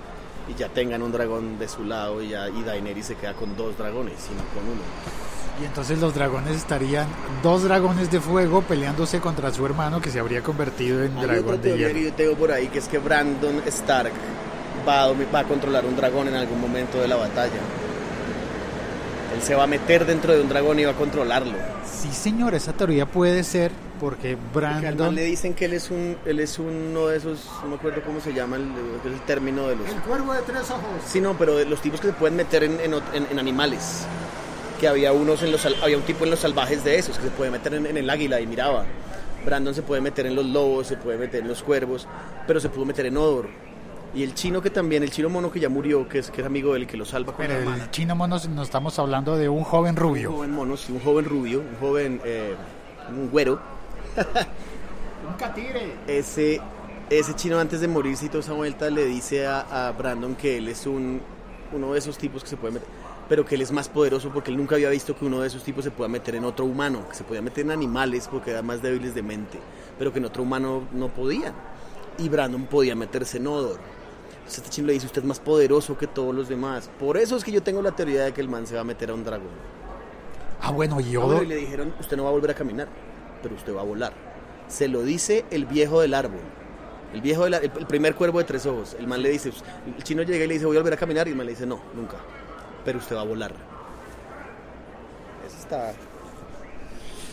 y 0.49 0.55
ya 0.55 0.69
tengan 0.69 1.03
un 1.03 1.13
dragón 1.13 1.59
de 1.59 1.69
su 1.69 1.85
lado 1.85 2.23
y, 2.23 2.31
ya, 2.31 2.49
y 2.49 2.63
Daenerys 2.63 3.07
se 3.07 3.15
queda 3.17 3.35
con 3.35 3.57
dos 3.57 3.77
dragones, 3.79 4.15
sino 4.19 4.41
con 4.55 4.65
uno. 4.65 4.81
Y 5.61 5.67
entonces 5.67 5.99
los 5.99 6.15
dragones 6.15 6.57
estarían, 6.57 7.07
dos 7.43 7.65
dragones 7.65 8.11
de 8.11 8.21
fuego 8.21 8.63
peleándose 8.63 9.21
contra 9.21 9.53
su 9.53 9.67
hermano 9.67 10.01
que 10.01 10.11
se 10.11 10.19
habría 10.19 10.43
convertido 10.43 11.03
en 11.05 11.13
Hay 11.19 11.25
otra 11.25 11.35
dragón 11.35 11.57
de 11.57 11.69
teoría 11.69 11.89
hielo. 11.89 11.99
que 11.99 12.05
yo 12.07 12.13
tengo 12.15 12.35
por 12.37 12.53
ahí 12.53 12.69
que 12.69 12.79
es 12.79 12.89
que 12.89 12.99
Brandon 12.99 13.63
Stark 13.67 14.13
va 14.89 15.03
a, 15.05 15.13
va 15.13 15.41
a 15.41 15.45
controlar 15.45 15.85
un 15.85 15.97
dragón 15.97 16.29
en 16.29 16.35
algún 16.35 16.61
momento 16.61 16.99
de 16.99 17.09
la 17.09 17.17
batalla. 17.17 17.61
Él 19.35 19.43
se 19.43 19.55
va 19.55 19.65
a 19.65 19.67
meter 19.67 20.07
dentro 20.07 20.33
de 20.33 20.41
un 20.41 20.49
dragón 20.49 20.79
y 20.81 20.85
va 20.85 20.93
a 20.93 20.97
controlarlo. 20.97 21.53
Sí, 21.85 22.09
señor, 22.13 22.55
esa 22.55 22.73
teoría 22.73 23.07
puede 23.07 23.45
ser 23.45 23.71
porque 24.01 24.37
Porque 24.53 24.67
Brandon... 24.67 25.15
le 25.15 25.23
dicen 25.25 25.55
que 25.55 25.67
él 25.67 25.75
es 25.75 25.91
un 25.91 26.17
él 26.25 26.41
es 26.41 26.59
uno 26.59 27.07
de 27.09 27.19
esos, 27.19 27.47
no 27.63 27.69
me 27.69 27.75
acuerdo 27.77 28.01
cómo 28.05 28.19
se 28.21 28.33
llama 28.33 28.57
el, 28.57 28.63
el 29.05 29.21
término 29.27 29.69
de 29.69 29.77
los 29.77 29.87
cuervo 30.07 30.33
de 30.33 30.41
tres 30.43 30.71
ojos. 30.71 30.83
Sí, 31.07 31.21
no, 31.21 31.35
pero 31.39 31.57
de 31.57 31.67
los 31.67 31.81
tipos 31.81 32.01
que 32.01 32.09
se 32.09 32.13
pueden 32.15 32.37
meter 32.37 32.65
en, 32.65 32.81
en 32.81 32.95
en- 32.95 33.27
en 33.31 33.39
animales. 33.39 34.07
Que 34.81 34.89
había 34.89 35.13
unos 35.13 35.43
en 35.43 35.53
los 35.53 35.65
había 35.83 35.97
un 35.99 36.03
tipo 36.05 36.25
en 36.25 36.31
los 36.31 36.41
salvajes 36.41 36.83
de 36.83 36.97
esos 36.99 37.17
que 37.19 37.25
se 37.25 37.31
puede 37.31 37.51
meter 37.51 37.75
en, 37.75 37.85
en 37.87 37.97
el 37.99 38.09
águila 38.09 38.41
y 38.41 38.47
miraba. 38.47 38.87
Brandon 39.45 39.75
se 39.75 39.83
puede 39.83 40.01
meter 40.01 40.27
en 40.27 40.35
los 40.35 40.45
lobos, 40.47 40.87
se 40.87 40.97
puede 40.97 41.19
meter 41.19 41.43
en 41.43 41.49
los 41.49 41.63
cuervos, 41.63 42.09
pero 42.47 42.61
se 42.61 42.69
pudo 42.71 42.85
meter 42.87 43.07
en 43.07 43.17
Odor. 43.17 43.49
Y 44.15 44.23
el 44.25 44.35
chino 44.35 44.61
que 44.61 44.71
también, 44.71 45.03
el 45.03 45.11
chino 45.11 45.29
mono 45.29 45.53
que 45.53 45.61
ya 45.61 45.69
murió, 45.69 46.09
que 46.09 46.19
es, 46.19 46.31
que 46.31 46.41
es 46.41 46.47
amigo 46.47 46.75
del 46.75 46.87
que 46.87 46.97
lo 46.97 47.05
salva 47.05 47.33
con 47.33 47.45
Pero 47.47 47.53
la 47.55 47.61
el 47.61 47.65
hermana. 47.65 47.91
chino 47.93 48.17
mono 48.17 48.39
no 48.49 48.63
estamos 48.63 48.99
hablando 48.99 49.37
de 49.37 49.49
un 49.49 49.63
joven 49.63 49.93
Un 49.93 49.97
rubio. 49.97 50.33
joven 50.33 50.51
mono, 50.51 50.77
sí, 50.77 50.93
un 50.93 51.01
joven 51.01 51.25
rubio, 51.27 51.61
un 51.61 51.77
joven, 51.79 52.21
eh, 52.25 52.55
un 53.11 53.31
güero. 53.31 53.61
Un 55.29 55.35
catire. 55.35 55.93
Ese, 56.07 56.61
ese 57.11 57.35
chino 57.35 57.59
antes 57.59 57.81
de 57.81 57.89
morirse 57.89 58.27
y 58.27 58.29
toda 58.29 58.41
esa 58.41 58.53
vuelta 58.53 58.91
le 58.91 59.05
dice 59.05 59.47
a, 59.47 59.89
a 59.89 59.93
Brandon 59.93 60.35
que 60.35 60.59
él 60.59 60.69
es 60.69 60.87
un, 60.87 61.21
uno 61.73 61.93
de 61.93 61.99
esos 61.99 62.19
tipos 62.19 62.43
que 62.43 62.51
se 62.51 62.57
puede 62.57 62.75
meter, 62.75 62.89
pero 63.29 63.45
que 63.45 63.55
él 63.55 63.63
es 63.63 63.73
más 63.73 63.89
poderoso 63.89 64.31
porque 64.31 64.51
él 64.51 64.57
nunca 64.57 64.75
había 64.77 64.89
visto 64.91 65.17
que 65.17 65.25
uno 65.25 65.41
de 65.41 65.47
esos 65.49 65.63
tipos 65.63 65.85
se 65.85 65.91
pueda 65.91 66.09
meter 66.09 66.35
en 66.35 66.45
otro 66.45 66.65
humano, 66.65 67.07
que 67.09 67.15
se 67.15 67.25
podía 67.25 67.43
meter 67.43 67.65
en 67.65 67.71
animales 67.71 68.29
porque 68.31 68.51
eran 68.51 68.67
más 68.67 68.83
débiles 68.83 69.15
de 69.15 69.23
mente, 69.23 69.59
pero 69.99 70.13
que 70.13 70.19
en 70.19 70.25
otro 70.25 70.43
humano 70.43 70.89
no 70.93 71.09
podían. 71.09 71.55
Y 72.19 72.29
Brandon 72.29 72.67
podía 72.67 72.95
meterse 72.95 73.37
en 73.39 73.47
Odor. 73.47 73.79
Entonces 74.31 74.59
este 74.59 74.71
chino 74.71 74.89
le 74.89 74.95
dice, 74.95 75.07
usted 75.07 75.23
es 75.23 75.29
más 75.29 75.39
poderoso 75.39 75.97
que 75.97 76.07
todos 76.07 76.35
los 76.35 76.49
demás. 76.49 76.91
Por 76.99 77.17
eso 77.17 77.37
es 77.37 77.45
que 77.45 77.53
yo 77.53 77.63
tengo 77.63 77.83
la 77.83 77.93
teoría 77.93 78.25
de 78.25 78.33
que 78.33 78.41
el 78.41 78.49
man 78.49 78.67
se 78.67 78.75
va 78.75 78.81
a 78.81 78.85
meter 78.85 79.11
a 79.11 79.15
un 79.15 79.23
dragón. 79.23 79.49
Ah, 80.61 80.73
bueno, 80.73 81.01
y 81.01 81.15
Ah, 81.15 81.21
bueno, 81.21 81.27
Odor... 81.37 81.45
y 81.45 81.47
le 81.47 81.57
dijeron, 81.57 81.95
usted 82.01 82.17
no 82.17 82.25
va 82.25 82.31
a 82.31 82.33
volver 82.33 82.51
a 82.51 82.55
caminar, 82.55 82.89
pero 83.43 83.55
usted 83.55 83.75
va 83.75 83.81
a 83.81 83.85
volar. 83.85 84.13
Se 84.69 84.89
lo 84.89 85.03
dice 85.03 85.45
el 85.51 85.67
viejo 85.67 86.01
del 86.01 86.15
árbol. 86.15 86.41
El 87.13 87.21
viejo 87.21 87.45
del 87.45 87.55
el, 87.55 87.71
primer 87.71 88.15
cuervo 88.15 88.39
de 88.39 88.45
tres 88.45 88.67
ojos. 88.67 88.97
El 88.99 89.07
man 89.07 89.21
le 89.21 89.31
dice, 89.31 89.51
el 89.97 90.03
chino 90.05 90.23
llega 90.23 90.45
y 90.45 90.49
le 90.49 90.55
dice, 90.55 90.67
voy 90.67 90.77
a 90.77 90.81
volver 90.81 90.95
a 90.95 90.97
caminar. 90.97 91.27
Y 91.27 91.31
el 91.31 91.37
man 91.37 91.47
le 91.47 91.53
dice, 91.53 91.67
no, 91.67 91.81
nunca. 91.95 92.17
Pero 92.85 92.99
usted 92.99 93.17
va 93.17 93.23
a 93.23 93.25
volar. 93.25 93.53
Eso 95.47 95.59
está... 95.59 95.93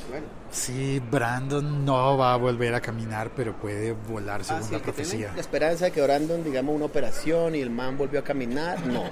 Bueno. 0.09 0.25
Sí, 0.51 1.01
Brandon 1.11 1.85
no 1.85 2.17
va 2.17 2.33
a 2.33 2.37
volver 2.37 2.73
a 2.73 2.81
caminar, 2.81 3.31
pero 3.35 3.53
puede 3.53 3.91
volar 3.91 4.43
según 4.43 4.63
Ah, 4.63 4.65
sí, 4.65 4.73
la 4.73 4.79
profecía. 4.79 5.31
La 5.35 5.41
esperanza 5.41 5.85
de 5.85 5.91
que 5.91 6.01
Brandon, 6.01 6.43
digamos, 6.43 6.73
una 6.73 6.85
operación 6.85 7.55
y 7.55 7.59
el 7.59 7.69
man 7.69 7.97
volvió 7.97 8.21
a 8.21 8.23
caminar, 8.23 8.85
no. 8.87 9.03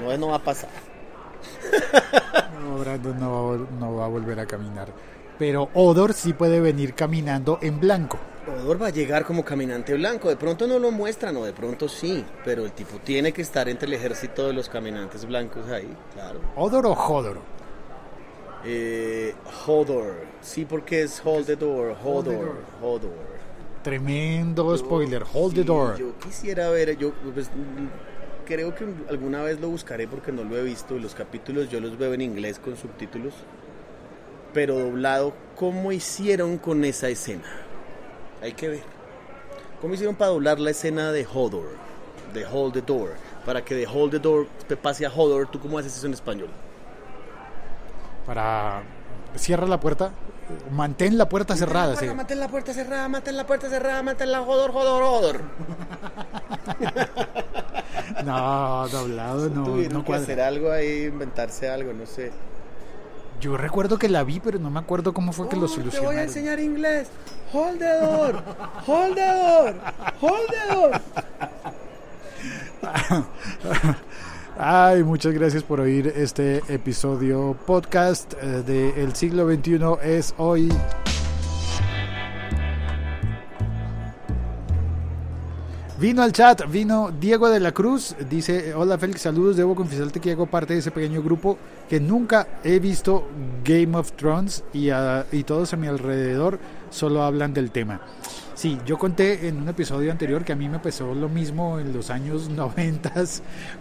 No, 0.00 0.16
no 0.16 0.28
va 0.28 0.36
a 0.36 0.42
pasar. 0.42 0.70
No, 2.60 2.76
Brandon 2.78 3.18
no, 3.18 3.56
no 3.56 3.94
va 3.96 4.04
a 4.04 4.08
volver 4.08 4.38
a 4.38 4.46
caminar. 4.46 4.92
Pero 5.40 5.70
Odor 5.72 6.12
sí 6.12 6.34
puede 6.34 6.60
venir 6.60 6.92
caminando 6.92 7.58
en 7.62 7.80
blanco. 7.80 8.18
Odor 8.62 8.82
va 8.82 8.88
a 8.88 8.90
llegar 8.90 9.24
como 9.24 9.42
caminante 9.42 9.94
blanco. 9.94 10.28
De 10.28 10.36
pronto 10.36 10.66
no 10.66 10.78
lo 10.78 10.90
muestran 10.90 11.34
o 11.38 11.46
de 11.46 11.54
pronto 11.54 11.88
sí. 11.88 12.22
Pero 12.44 12.66
el 12.66 12.72
tipo 12.72 12.98
tiene 12.98 13.32
que 13.32 13.40
estar 13.40 13.66
entre 13.66 13.88
el 13.88 13.94
ejército 13.94 14.46
de 14.46 14.52
los 14.52 14.68
caminantes 14.68 15.24
blancos 15.24 15.66
ahí, 15.70 15.88
claro. 16.12 16.40
¿Odor 16.56 16.84
o 16.84 16.94
Jodor? 16.94 17.38
Eh, 18.66 19.34
Hodor. 19.66 20.26
Sí, 20.42 20.66
porque 20.66 21.04
es 21.04 21.22
Hold 21.24 21.46
the 21.46 21.56
Door. 21.56 21.96
Hodor. 22.04 22.56
Hodor. 22.82 23.30
Tremendo 23.82 24.76
spoiler. 24.76 25.24
Hold 25.32 25.54
the 25.54 25.62
Sí, 25.62 25.66
door. 25.66 25.96
Yo 25.96 26.18
quisiera 26.18 26.68
ver, 26.68 26.98
yo 26.98 27.12
pues, 27.32 27.48
creo 28.44 28.74
que 28.74 28.84
alguna 29.08 29.42
vez 29.42 29.58
lo 29.58 29.70
buscaré 29.70 30.06
porque 30.06 30.32
no 30.32 30.44
lo 30.44 30.58
he 30.58 30.62
visto. 30.62 30.98
Los 30.98 31.14
capítulos 31.14 31.70
yo 31.70 31.80
los 31.80 31.96
veo 31.96 32.12
en 32.12 32.20
inglés 32.20 32.58
con 32.58 32.76
subtítulos. 32.76 33.32
Pero 34.52 34.78
doblado, 34.78 35.32
¿cómo 35.56 35.92
hicieron 35.92 36.58
con 36.58 36.84
esa 36.84 37.08
escena? 37.08 37.44
Hay 38.42 38.52
que 38.52 38.68
ver. 38.68 38.82
¿Cómo 39.80 39.94
hicieron 39.94 40.16
para 40.16 40.30
doblar 40.32 40.58
la 40.58 40.70
escena 40.70 41.12
de 41.12 41.26
Hodor? 41.32 41.68
De 42.34 42.44
Hold 42.46 42.74
the 42.74 42.82
Door. 42.82 43.12
Para 43.46 43.64
que 43.64 43.74
de 43.74 43.86
Hold 43.86 44.12
the 44.12 44.18
Door 44.18 44.46
te 44.68 44.76
pase 44.76 45.06
a 45.06 45.10
Hodor, 45.10 45.50
¿tú 45.50 45.60
cómo 45.60 45.78
haces 45.78 45.96
eso 45.96 46.06
en 46.06 46.14
español? 46.14 46.48
Para. 48.26 48.82
Cierra 49.36 49.66
la 49.66 49.78
puerta. 49.80 50.10
Mantén 50.72 51.16
la 51.16 51.28
puerta 51.28 51.56
cerrada. 51.56 51.94
sí. 51.96 52.06
Mantén 52.06 52.40
la 52.40 52.48
puerta 52.48 52.74
cerrada, 52.74 53.08
mantén 53.08 53.36
la 53.36 53.46
puerta 53.46 53.68
cerrada, 53.68 54.02
mantén 54.02 54.32
la 54.32 54.42
Hodor, 54.42 54.70
Hodor, 54.70 55.02
Hodor. 55.02 55.42
No, 58.24 58.88
doblado 58.88 59.48
no, 59.48 59.64
Tuvieron 59.64 59.98
no 59.98 60.04
que 60.04 60.12
hacer 60.14 60.40
algo 60.40 60.70
ahí, 60.70 61.04
inventarse 61.04 61.68
algo, 61.68 61.92
no 61.92 62.06
sé. 62.06 62.32
Yo 63.40 63.56
recuerdo 63.56 63.98
que 63.98 64.08
la 64.08 64.22
vi, 64.22 64.38
pero 64.40 64.58
no 64.58 64.70
me 64.70 64.78
acuerdo 64.80 65.14
cómo 65.14 65.32
fue 65.32 65.48
que 65.48 65.56
lo 65.56 65.64
Oh, 65.66 65.68
Te 65.68 65.74
voy 65.80 65.88
a 65.88 65.90
solucionaron. 65.92 66.18
enseñar 66.20 66.60
inglés. 66.60 67.08
Hold 67.52 67.78
the 67.78 68.00
door. 68.00 68.42
Hold 68.86 69.14
the 69.14 69.26
door. 69.26 69.74
Hold 70.20 70.50
the 70.50 70.74
door. 70.74 71.00
Ay, 74.58 75.02
muchas 75.02 75.32
gracias 75.32 75.62
por 75.62 75.80
oír 75.80 76.12
este 76.14 76.62
episodio 76.68 77.56
podcast 77.66 78.34
eh, 78.42 78.62
de 78.66 79.02
El 79.02 79.14
siglo 79.16 79.48
XXI 79.50 79.78
es 80.02 80.34
hoy. 80.36 80.68
Vino 86.00 86.22
al 86.22 86.32
chat, 86.32 86.62
vino 86.70 87.10
Diego 87.20 87.50
de 87.50 87.60
la 87.60 87.72
Cruz, 87.72 88.14
dice, 88.30 88.72
hola 88.74 88.96
Félix, 88.96 89.20
saludos, 89.20 89.56
debo 89.56 89.74
confesarte 89.74 90.18
que 90.18 90.32
hago 90.32 90.46
parte 90.46 90.72
de 90.72 90.78
ese 90.78 90.90
pequeño 90.90 91.22
grupo 91.22 91.58
que 91.90 92.00
nunca 92.00 92.46
he 92.64 92.78
visto 92.78 93.26
Game 93.62 93.94
of 93.98 94.12
Thrones 94.12 94.64
y, 94.72 94.88
a- 94.88 95.26
y 95.30 95.42
todos 95.44 95.74
a 95.74 95.76
mi 95.76 95.88
alrededor 95.88 96.58
solo 96.88 97.22
hablan 97.22 97.52
del 97.52 97.70
tema. 97.70 98.00
Sí, 98.54 98.78
yo 98.86 98.98
conté 98.98 99.46
en 99.48 99.58
un 99.60 99.68
episodio 99.68 100.10
anterior 100.10 100.42
que 100.42 100.52
a 100.52 100.56
mí 100.56 100.70
me 100.70 100.78
pasó 100.78 101.14
lo 101.14 101.28
mismo 101.28 101.78
en 101.78 101.92
los 101.92 102.08
años 102.08 102.48
90 102.56 103.12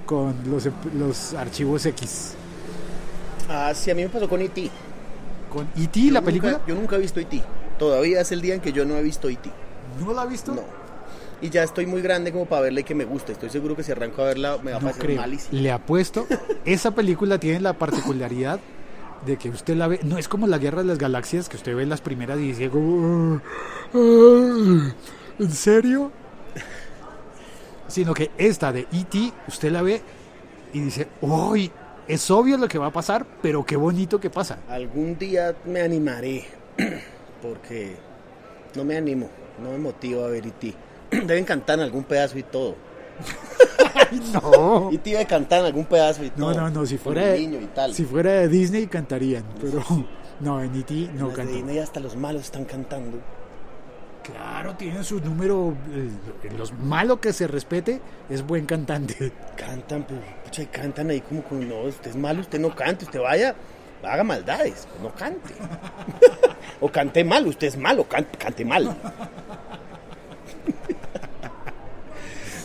con 0.06 0.36
los, 0.50 0.68
los 0.98 1.34
archivos 1.36 1.86
X. 1.86 2.34
Ah, 3.48 3.72
sí, 3.74 3.92
a 3.92 3.96
mí 3.96 4.02
me 4.04 4.10
pasó 4.10 4.28
con 4.28 4.42
E.T. 4.42 4.70
Con 5.50 5.68
E.T., 5.78 6.00
la 6.12 6.20
nunca- 6.20 6.26
película. 6.26 6.62
yo 6.68 6.76
nunca 6.76 6.98
he 6.98 7.00
visto 7.00 7.22
E.T. 7.22 7.42
Todavía 7.78 8.20
es 8.20 8.32
el 8.34 8.42
día 8.42 8.56
en 8.56 8.62
que 8.62 8.74
yo 8.74 8.84
no 8.84 8.96
he 8.98 9.04
visto 9.04 9.30
E.T. 9.30 9.50
¿No 10.04 10.12
la 10.14 10.24
ha 10.24 10.26
visto? 10.26 10.54
No. 10.54 10.89
Y 11.42 11.50
ya 11.50 11.64
estoy 11.64 11.86
muy 11.86 12.02
grande 12.02 12.32
como 12.32 12.46
para 12.46 12.64
verla 12.64 12.82
y 12.82 12.84
que 12.84 12.96
me 12.96 13.06
guste. 13.06 13.32
Estoy 13.32 13.50
seguro 13.50 13.76
que 13.76 13.84
si 13.84 13.92
arranco 13.92 14.22
a 14.22 14.26
verla 14.26 14.58
me 14.62 14.72
va 14.72 14.78
a 14.78 14.80
No 14.82 14.86
parecer 14.88 15.06
creo. 15.06 15.18
malísimo. 15.22 15.62
Le 15.62 15.72
apuesto. 15.72 16.28
Esa 16.66 16.92
película 16.92 17.40
tiene 17.40 17.62
la 17.62 17.74
particularidad 17.74 18.60
de 19.26 19.38
que 19.38 19.50
usted 19.50 19.76
la 19.76 19.88
ve. 19.88 20.00
No 20.04 20.18
es 20.18 20.28
como 20.28 20.48
la 20.48 20.58
Guerra 20.58 20.80
de 20.82 20.88
las 20.88 20.98
Galaxias, 20.98 21.48
que 21.48 21.56
usted 21.58 21.76
ve 21.76 21.86
las 21.86 22.02
primeras 22.02 22.40
y 22.40 22.48
dice, 22.48 22.70
como, 22.70 23.36
"Ah, 23.38 23.42
ah, 23.94 24.94
¿en 25.40 25.52
serio? 25.52 26.12
Sino 27.88 28.14
que 28.14 28.32
esta 28.38 28.72
de 28.72 28.82
E.T., 28.92 29.32
usted 29.48 29.72
la 29.72 29.82
ve 29.82 30.02
y 30.74 30.80
dice, 30.82 31.08
¡Uy! 31.22 31.72
Es 32.08 32.30
obvio 32.32 32.58
lo 32.58 32.68
que 32.68 32.78
va 32.80 32.88
a 32.88 32.92
pasar, 32.92 33.26
pero 33.42 33.64
qué 33.66 33.76
bonito 33.76 34.20
que 34.20 34.30
pasa. 34.32 34.60
Algún 34.68 35.18
día 35.18 35.56
me 35.66 35.82
animaré. 35.82 36.46
Porque 37.42 37.96
no 38.76 38.84
me 38.84 38.98
animo. 38.98 39.30
No 39.62 39.72
me 39.72 39.78
motivo 39.78 40.24
a 40.26 40.30
ver 40.30 40.46
E.T. 40.48 40.74
Deben 41.28 41.44
cantar 41.46 41.80
en 41.80 41.86
algún 41.86 42.04
pedazo 42.04 42.38
y 42.38 42.44
todo. 42.44 42.76
No. 44.34 44.90
E.T. 44.92 45.10
debe 45.12 45.26
cantar 45.26 45.60
en 45.60 45.66
algún 45.68 45.86
pedazo 45.86 46.24
y 46.24 46.32
No, 46.36 46.52
todo. 46.52 46.62
no, 46.62 46.70
no. 46.70 46.86
Si 46.86 46.96
Con 46.98 47.14
fuera, 47.14 47.36
el 47.36 47.42
niño 47.42 47.62
y 47.62 47.68
tal. 47.68 47.94
si 47.94 48.06
fuera 48.06 48.32
de 48.32 48.48
Disney 48.48 48.88
cantarían, 48.88 49.44
pero 49.62 49.84
no, 50.40 50.62
en 50.62 50.76
E.T. 50.76 51.10
no 51.16 51.30
de 51.30 51.36
cantan. 51.36 51.56
Disney 51.56 51.80
hasta 51.80 52.00
los 52.00 52.16
malos 52.16 52.44
están 52.44 52.66
cantando. 52.66 53.20
Claro, 54.24 54.76
tienen 54.76 55.04
su 55.04 55.20
número. 55.20 55.76
eh, 55.92 56.10
Los 56.58 56.74
malo 56.74 57.20
que 57.20 57.34
se 57.34 57.48
respete 57.48 58.02
es 58.30 58.46
buen 58.46 58.66
cantante. 58.66 59.32
Cantan, 59.56 60.06
pero 60.08 60.22
pucha, 60.44 60.64
y 60.64 60.68
cantan 60.68 61.10
ahí 61.10 61.22
como, 61.22 61.44
como 61.44 61.62
no, 61.62 61.82
usted 61.82 62.12
es 62.12 62.16
malo, 62.16 62.42
usted 62.42 62.60
no 62.60 62.74
cante, 62.76 63.06
usted 63.06 63.20
vaya, 63.20 63.56
haga 64.04 64.24
maldades, 64.24 64.88
no 65.04 65.14
cante. 65.14 65.54
o 66.82 66.90
cante 66.92 67.24
mal, 67.24 67.46
usted 67.48 67.68
es 67.68 67.78
malo, 67.78 68.08
can- 68.08 68.28
cante 68.38 68.64
mal. 68.66 68.96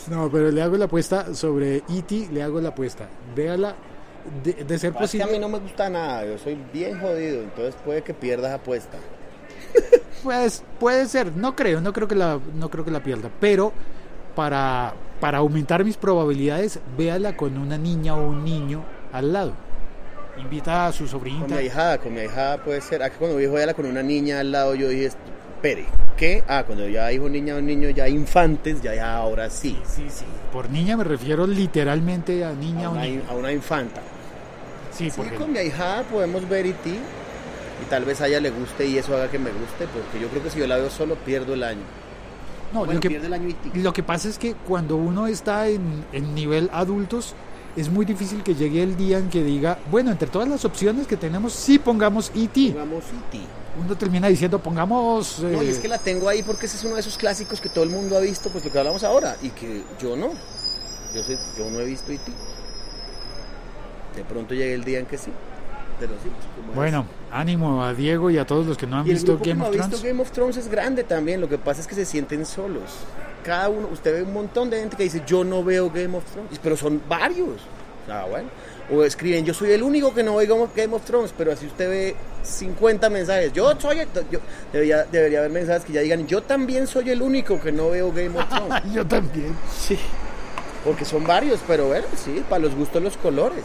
No, 0.09 0.29
pero 0.31 0.51
le 0.51 0.61
hago 0.61 0.77
la 0.77 0.85
apuesta 0.85 1.33
sobre 1.33 1.77
E.T. 1.77 2.29
Le 2.31 2.43
hago 2.43 2.61
la 2.61 2.69
apuesta. 2.69 3.07
Véala. 3.35 3.75
De, 4.43 4.53
de 4.53 4.79
ser 4.79 4.93
Es 4.99 5.11
que 5.11 5.21
a 5.21 5.27
mí 5.27 5.33
posible, 5.33 5.39
no 5.39 5.49
me 5.49 5.59
gusta 5.59 5.87
nada, 5.87 6.25
yo 6.25 6.35
soy 6.39 6.57
bien 6.73 6.99
jodido, 6.99 7.43
entonces 7.43 7.75
puede 7.85 8.01
que 8.01 8.11
pierdas 8.15 8.51
apuesta. 8.53 8.97
pues 10.23 10.63
puede 10.79 11.05
ser. 11.07 11.31
No 11.35 11.55
creo, 11.55 11.79
no 11.79 11.93
creo 11.93 12.07
que 12.07 12.15
la, 12.15 12.39
no 12.55 12.69
creo 12.71 12.83
que 12.83 12.89
la 12.91 13.03
pierda. 13.03 13.29
Pero 13.39 13.71
para, 14.35 14.93
para 15.19 15.37
aumentar 15.39 15.83
mis 15.85 15.97
probabilidades, 15.97 16.79
véala 16.97 17.37
con 17.37 17.57
una 17.57 17.77
niña 17.77 18.15
o 18.15 18.27
un 18.27 18.43
niño 18.43 18.83
al 19.13 19.31
lado. 19.31 19.53
Invita 20.37 20.87
a 20.87 20.91
su 20.91 21.03
Con 21.03 21.09
sobrinita. 21.09 21.47
mi 21.55 21.61
ahijada, 21.61 21.97
con 21.99 22.13
mi 22.13 22.21
ahijada 22.21 22.63
puede 22.63 22.81
ser. 22.81 23.03
Aquí 23.03 23.15
cuando 23.19 23.37
dijo 23.37 23.57
ella 23.57 23.73
con 23.73 23.85
una 23.85 24.03
niña 24.03 24.39
al 24.39 24.51
lado, 24.51 24.75
yo 24.75 24.89
dije, 24.89 25.05
espere, 25.05 25.85
¿qué? 26.15 26.43
Ah, 26.47 26.63
cuando 26.65 26.87
ya 26.87 27.07
dijo 27.09 27.27
niña 27.29 27.55
o 27.55 27.61
niño, 27.61 27.89
ya 27.89 28.07
infantes, 28.07 28.81
ya, 28.81 28.95
ya 28.95 29.15
ahora 29.15 29.49
sí. 29.49 29.79
Sí, 29.85 30.05
sí. 30.09 30.25
Por 30.51 30.69
niña 30.69 30.95
me 30.97 31.03
refiero 31.03 31.45
literalmente 31.47 32.43
a 32.45 32.53
niña 32.53 32.87
A 32.87 32.89
o 32.89 32.93
una, 32.93 33.01
niño. 33.03 33.21
a 33.29 33.33
una 33.33 33.51
infanta. 33.51 34.01
Sí, 34.91 35.09
Sí, 35.09 35.13
porque 35.17 35.35
con 35.35 35.51
mi 35.51 35.59
ahijada 35.59 36.03
podemos 36.03 36.47
ver 36.47 36.65
E.T. 36.67 36.89
y 36.89 37.85
tal 37.89 38.05
vez 38.05 38.21
a 38.21 38.27
ella 38.27 38.39
le 38.39 38.49
guste 38.49 38.85
y 38.85 38.97
eso 38.97 39.13
haga 39.15 39.29
que 39.29 39.39
me 39.39 39.51
guste, 39.51 39.87
porque 39.87 40.19
yo 40.21 40.29
creo 40.29 40.41
que 40.43 40.49
si 40.49 40.59
yo 40.59 40.67
la 40.67 40.77
veo 40.77 40.89
solo 40.89 41.15
pierdo 41.15 41.53
el 41.53 41.63
año. 41.63 41.81
no, 42.71 42.79
bueno, 42.85 42.93
lo 42.93 42.99
que, 43.01 43.15
el 43.15 43.33
año 43.33 43.49
E.T. 43.49 43.79
Lo 43.79 43.91
que 43.91 44.03
pasa 44.03 44.29
es 44.29 44.37
que 44.37 44.53
cuando 44.53 44.95
uno 44.95 45.27
está 45.27 45.67
en, 45.67 46.05
en 46.13 46.33
nivel 46.33 46.69
adultos, 46.71 47.33
es 47.75 47.89
muy 47.89 48.05
difícil 48.05 48.41
que 48.41 48.55
llegue 48.55 48.81
el 48.81 48.95
día 48.95 49.17
en 49.17 49.29
que 49.29 49.43
diga, 49.43 49.77
bueno, 49.91 50.11
entre 50.11 50.27
todas 50.27 50.47
las 50.47 50.63
opciones 50.63 51.07
que 51.07 51.17
tenemos, 51.17 51.53
sí 51.53 51.77
pongamos 51.77 52.31
E.T. 52.33 52.71
Pongamos 52.71 53.03
E.T. 53.03 53.39
Uno 53.83 53.97
termina 53.97 54.27
diciendo, 54.29 54.59
pongamos... 54.59 55.39
No, 55.39 55.61
y 55.61 55.67
eh, 55.67 55.71
es 55.71 55.79
que 55.79 55.89
la 55.89 55.97
tengo 55.97 56.29
ahí 56.29 56.41
porque 56.41 56.67
ese 56.67 56.77
es 56.77 56.83
uno 56.85 56.95
de 56.95 57.01
esos 57.01 57.17
clásicos 57.17 57.59
que 57.59 57.67
todo 57.67 57.83
el 57.83 57.89
mundo 57.89 58.15
ha 58.15 58.21
visto, 58.21 58.49
pues 58.49 58.63
lo 58.63 58.71
que 58.71 58.79
hablamos 58.79 59.03
ahora, 59.03 59.35
y 59.41 59.49
que 59.49 59.83
yo 60.01 60.15
no. 60.15 60.29
Yo, 61.13 61.23
sé, 61.23 61.37
yo 61.57 61.69
no 61.69 61.81
he 61.81 61.85
visto 61.85 62.11
E.T. 62.11 62.31
De 64.15 64.23
pronto 64.23 64.53
llegue 64.53 64.73
el 64.73 64.85
día 64.85 64.99
en 64.99 65.05
que 65.05 65.17
sí, 65.17 65.31
pero 65.99 66.13
sí. 66.23 66.29
como 66.55 66.69
es. 66.69 66.75
Bueno, 66.75 67.05
ánimo 67.31 67.83
a 67.83 67.93
Diego 67.93 68.29
y 68.29 68.37
a 68.37 68.47
todos 68.47 68.65
los 68.65 68.77
que 68.77 68.87
no 68.87 68.97
han 68.97 69.05
Y 69.05 69.09
el 69.09 69.15
visto 69.15 69.33
grupo 69.33 69.43
que 69.43 69.49
Game 69.49 69.59
no 69.59 69.65
of 69.65 69.69
ha 69.69 69.71
visto 69.73 69.89
Thrones. 69.89 70.03
Game 70.05 70.21
of 70.21 70.31
Thrones 70.31 70.57
es 70.57 70.69
grande 70.69 71.03
también, 71.03 71.41
lo 71.41 71.49
que 71.49 71.57
pasa 71.57 71.81
es 71.81 71.87
que 71.87 71.95
se 71.95 72.05
sienten 72.05 72.45
solos. 72.45 72.91
Cada 73.45 73.69
uno, 73.69 73.87
usted 73.91 74.11
ve 74.13 74.23
un 74.23 74.33
montón 74.33 74.69
de 74.71 74.79
gente 74.79 74.97
que 74.97 75.03
dice, 75.03 75.21
yo 75.27 75.43
no 75.43 75.63
veo 75.63 75.89
Game 75.91 76.17
of 76.17 76.23
Thrones, 76.31 76.59
pero 76.63 76.75
son 76.75 77.01
varios. 77.07 77.61
Ah, 78.09 78.25
bueno. 78.29 78.49
O 78.91 79.03
escriben, 79.03 79.45
yo 79.45 79.53
soy 79.53 79.71
el 79.71 79.81
único 79.83 80.13
que 80.13 80.23
no 80.23 80.35
ve 80.35 80.45
Game 80.75 80.95
of- 80.95 81.03
Thrones, 81.05 81.33
pero 81.37 81.51
así 81.51 81.65
usted 81.65 81.89
ve 81.89 82.15
50 82.43 83.09
mensajes. 83.09 83.51
Yo 83.53 83.71
soy, 83.79 83.99
el- 83.99 84.07
yo, 84.31 84.39
debería, 84.73 85.03
debería 85.11 85.39
haber 85.39 85.51
mensajes 85.51 85.85
que 85.85 85.93
ya 85.93 86.01
digan, 86.01 86.27
yo 86.27 86.41
también 86.43 86.85
soy 86.87 87.09
el 87.09 87.21
único 87.21 87.59
que 87.61 87.71
no 87.71 87.89
veo 87.91 88.11
Game 88.11 88.37
of 88.39 88.47
Thrones. 88.49 88.83
Yo 88.93 89.05
también. 89.05 89.55
sí. 89.79 89.97
Porque 90.83 91.03
son 91.03 91.23
varios, 91.25 91.59
pero 91.67 91.87
bueno, 91.87 92.05
sí, 92.15 92.43
para 92.47 92.61
los 92.61 92.75
gustos 92.75 93.01
los 93.01 93.17
colores. 93.17 93.63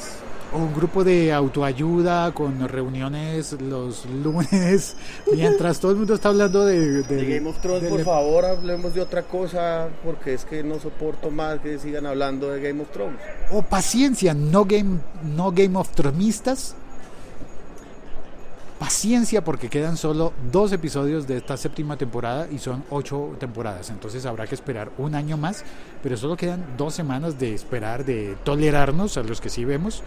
Un 0.52 0.74
grupo 0.74 1.04
de 1.04 1.32
autoayuda 1.32 2.32
con 2.32 2.68
reuniones 2.68 3.52
los 3.60 4.04
lunes, 4.06 4.96
mientras 5.32 5.78
todo 5.78 5.92
el 5.92 5.98
mundo 5.98 6.14
está 6.14 6.30
hablando 6.30 6.66
de... 6.66 7.02
De 7.04 7.36
Game 7.36 7.48
of 7.48 7.60
Thrones, 7.60 7.88
por 7.88 8.02
favor, 8.02 8.44
hablemos 8.44 8.92
de 8.92 9.00
otra 9.00 9.22
cosa, 9.22 9.88
porque 10.04 10.34
es 10.34 10.44
que 10.44 10.64
no 10.64 10.80
soporto 10.80 11.30
más 11.30 11.60
que 11.60 11.78
sigan 11.78 12.04
hablando 12.04 12.50
de 12.50 12.60
Game 12.60 12.82
of 12.82 12.90
Thrones. 12.90 13.20
O 13.52 13.62
paciencia, 13.62 14.34
no 14.34 14.64
Game, 14.64 14.98
no 15.22 15.52
game 15.52 15.78
of 15.78 15.88
Thronesistas. 15.90 16.74
Paciencia 18.80 19.44
porque 19.44 19.68
quedan 19.68 19.98
solo 19.98 20.32
dos 20.50 20.72
episodios 20.72 21.28
de 21.28 21.36
esta 21.36 21.58
séptima 21.58 21.98
temporada 21.98 22.48
y 22.50 22.58
son 22.58 22.82
ocho 22.88 23.36
temporadas. 23.38 23.90
Entonces 23.90 24.24
habrá 24.24 24.46
que 24.46 24.54
esperar 24.54 24.90
un 24.96 25.14
año 25.14 25.36
más, 25.36 25.64
pero 26.02 26.16
solo 26.16 26.34
quedan 26.34 26.64
dos 26.78 26.94
semanas 26.94 27.38
de 27.38 27.54
esperar, 27.54 28.06
de 28.06 28.36
tolerarnos 28.42 29.18
a 29.18 29.22
los 29.22 29.40
que 29.40 29.50
sí 29.50 29.66
vemos. 29.66 30.02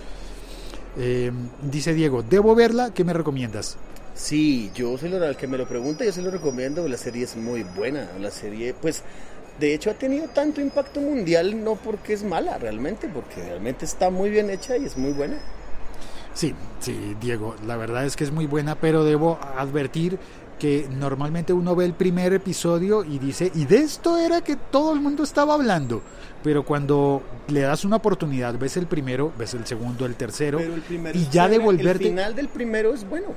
Eh, 0.97 1.31
dice 1.61 1.93
Diego, 1.93 2.23
¿debo 2.23 2.55
verla? 2.55 2.93
¿Qué 2.93 3.03
me 3.03 3.13
recomiendas? 3.13 3.77
Sí, 4.15 4.71
yo 4.75 4.97
se 4.97 5.09
lo, 5.09 5.23
al 5.23 5.35
que 5.35 5.47
me 5.47 5.57
lo 5.57 5.67
pregunta, 5.67 6.05
yo 6.05 6.11
se 6.11 6.21
lo 6.21 6.29
recomiendo, 6.29 6.87
la 6.87 6.97
serie 6.97 7.23
es 7.23 7.35
muy 7.35 7.63
buena, 7.63 8.09
la 8.19 8.29
serie, 8.29 8.75
pues, 8.79 9.01
de 9.59 9.73
hecho 9.73 9.89
ha 9.89 9.95
tenido 9.95 10.27
tanto 10.27 10.61
impacto 10.61 11.01
mundial, 11.01 11.63
no 11.63 11.75
porque 11.75 12.13
es 12.13 12.23
mala 12.23 12.59
realmente, 12.59 13.07
porque 13.07 13.41
realmente 13.43 13.85
está 13.85 14.11
muy 14.11 14.29
bien 14.29 14.51
hecha 14.51 14.77
y 14.77 14.85
es 14.85 14.97
muy 14.97 15.13
buena. 15.13 15.37
Sí, 16.35 16.53
sí, 16.79 17.15
Diego, 17.21 17.55
la 17.65 17.75
verdad 17.75 18.05
es 18.05 18.15
que 18.15 18.23
es 18.23 18.31
muy 18.31 18.45
buena, 18.45 18.75
pero 18.75 19.03
debo 19.03 19.39
advertir 19.55 20.17
que 20.59 20.87
normalmente 20.89 21.51
uno 21.53 21.75
ve 21.75 21.85
el 21.85 21.93
primer 21.93 22.33
episodio 22.33 23.03
y 23.03 23.19
dice, 23.19 23.51
y 23.53 23.65
de 23.65 23.77
esto 23.77 24.17
era 24.17 24.41
que 24.41 24.55
todo 24.55 24.93
el 24.93 25.01
mundo 25.01 25.23
estaba 25.23 25.55
hablando, 25.55 26.01
pero 26.43 26.63
cuando 26.63 27.21
le 27.47 27.61
das 27.61 27.83
una 27.85 27.97
oportunidad, 27.97 28.57
ves 28.57 28.77
el 28.77 28.87
primero, 28.87 29.31
ves 29.37 29.53
el 29.53 29.65
segundo, 29.65 30.05
el 30.05 30.15
tercero, 30.15 30.59
el 30.59 30.81
primero 30.81 31.17
y 31.17 31.27
ya 31.29 31.47
devolverte 31.49 32.05
El 32.05 32.09
final 32.11 32.35
del 32.35 32.47
primero 32.47 32.93
es 32.93 33.07
bueno, 33.07 33.27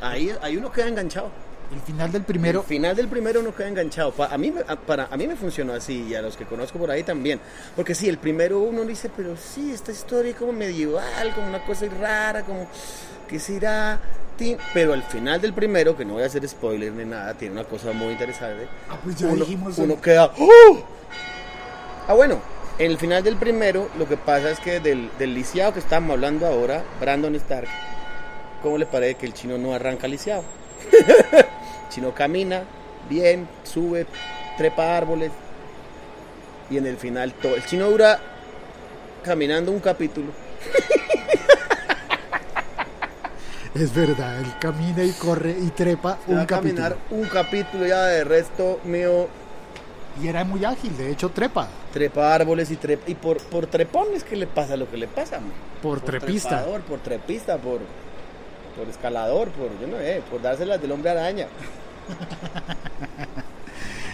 ahí, 0.00 0.32
ahí 0.42 0.56
uno 0.56 0.72
queda 0.72 0.88
enganchado. 0.88 1.30
el 1.72 1.80
final 1.80 2.12
del 2.12 2.22
primero, 2.22 2.60
El 2.60 2.66
final 2.66 2.96
del 2.96 3.08
primero 3.08 3.40
uno 3.40 3.54
queda 3.54 3.68
enganchado. 3.68 4.12
A 4.18 4.36
mí, 4.38 4.52
para, 4.86 5.06
a 5.10 5.16
mí 5.16 5.26
me 5.26 5.36
funcionó 5.36 5.72
así 5.72 6.06
y 6.08 6.14
a 6.14 6.22
los 6.22 6.36
que 6.36 6.44
conozco 6.44 6.78
por 6.78 6.90
ahí 6.90 7.02
también. 7.02 7.40
Porque 7.76 7.94
sí, 7.94 8.08
el 8.08 8.18
primero 8.18 8.60
uno 8.60 8.84
dice, 8.84 9.10
pero 9.16 9.36
sí, 9.36 9.72
esta 9.72 9.92
historia 9.92 10.30
es 10.30 10.36
como 10.36 10.52
medieval, 10.52 11.34
como 11.34 11.48
una 11.48 11.64
cosa 11.64 11.86
rara, 12.00 12.42
como 12.42 12.68
que 13.28 13.38
será. 13.38 14.00
Ti- 14.36 14.56
Pero 14.72 14.92
al 14.94 15.02
final 15.04 15.40
del 15.40 15.52
primero, 15.52 15.96
que 15.96 16.04
no 16.04 16.14
voy 16.14 16.22
a 16.22 16.26
hacer 16.26 16.46
spoiler 16.48 16.92
ni 16.92 17.04
nada, 17.04 17.34
tiene 17.34 17.52
una 17.54 17.64
cosa 17.64 17.92
muy 17.92 18.12
interesante. 18.12 18.66
Ah, 18.88 18.98
pues 19.02 19.16
ya 19.16 19.26
uno, 19.28 19.36
dijimos 19.44 19.78
uno 19.78 20.00
queda. 20.00 20.32
¡Oh! 20.38 20.82
Ah, 22.08 22.14
bueno, 22.14 22.40
en 22.78 22.90
el 22.90 22.98
final 22.98 23.22
del 23.22 23.36
primero, 23.36 23.88
lo 23.98 24.08
que 24.08 24.16
pasa 24.16 24.50
es 24.50 24.58
que 24.60 24.80
del, 24.80 25.08
del 25.18 25.34
lisiado 25.34 25.72
que 25.72 25.78
estábamos 25.78 26.14
hablando 26.14 26.46
ahora, 26.46 26.82
Brandon 27.00 27.34
Stark, 27.36 27.68
¿cómo 28.62 28.76
le 28.78 28.86
parece 28.86 29.14
que 29.14 29.26
el 29.26 29.34
chino 29.34 29.56
no 29.56 29.72
arranca 29.72 30.08
lisiado? 30.08 30.42
el 30.92 31.46
chino 31.90 32.12
camina 32.12 32.64
bien, 33.08 33.48
sube, 33.62 34.06
trepa 34.58 34.96
árboles 34.96 35.30
y 36.70 36.76
en 36.78 36.86
el 36.86 36.96
final 36.96 37.32
todo. 37.34 37.54
El 37.54 37.64
chino 37.64 37.88
dura 37.88 38.18
caminando 39.22 39.70
un 39.70 39.80
capítulo. 39.80 40.32
es 43.74 43.94
verdad, 43.94 44.38
él 44.40 44.46
camina 44.60 45.02
y 45.04 45.10
corre 45.12 45.56
y 45.60 45.68
trepa 45.70 46.10
Va 46.10 46.18
un 46.28 46.38
a 46.40 46.46
caminar 46.46 46.92
capítulo. 46.96 47.20
un 47.22 47.28
capítulo 47.28 47.86
ya 47.86 48.04
de 48.06 48.24
resto 48.24 48.80
mío. 48.84 49.28
Y 50.22 50.28
era 50.28 50.44
muy 50.44 50.64
ágil, 50.64 50.96
de 50.96 51.10
hecho 51.10 51.30
trepa. 51.30 51.66
Trepa 51.92 52.32
árboles 52.34 52.70
y 52.70 52.76
trepa. 52.76 53.10
Y 53.10 53.14
por, 53.16 53.38
por 53.38 53.66
trepón 53.66 54.08
es 54.14 54.22
que 54.22 54.36
le 54.36 54.46
pasa 54.46 54.76
lo 54.76 54.88
que 54.88 54.96
le 54.96 55.08
pasa, 55.08 55.40
man. 55.40 55.50
Por, 55.82 56.00
trepista. 56.00 56.50
trepador, 56.50 56.80
por 56.82 57.00
trepista, 57.00 57.56
por, 57.58 57.80
por 58.76 58.88
escalador, 58.88 59.48
por, 59.48 59.70
yo 59.80 59.88
no 59.88 59.96
sé, 59.98 60.22
por 60.30 60.40
dárselas 60.40 60.80
del 60.80 60.92
hombre 60.92 61.10
araña. 61.10 61.48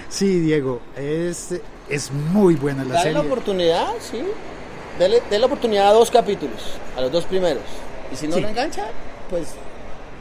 Sí, 0.09 0.41
Diego, 0.41 0.81
es, 0.97 1.55
es 1.89 2.11
muy 2.11 2.57
buena 2.57 2.83
la 2.83 2.95
Dale 2.95 3.03
serie. 3.03 3.15
la 3.15 3.21
oportunidad, 3.21 3.87
sí. 4.01 4.21
Dele 4.99 5.23
la 5.39 5.47
oportunidad 5.47 5.89
a 5.91 5.93
dos 5.93 6.11
capítulos, 6.11 6.73
a 6.97 7.01
los 7.01 7.13
dos 7.13 7.25
primeros. 7.27 7.63
Y 8.13 8.17
si 8.17 8.27
no 8.27 8.35
Sí. 8.35 8.41
lo 8.43 8.49
engancha, 8.49 8.87
pues 9.31 9.55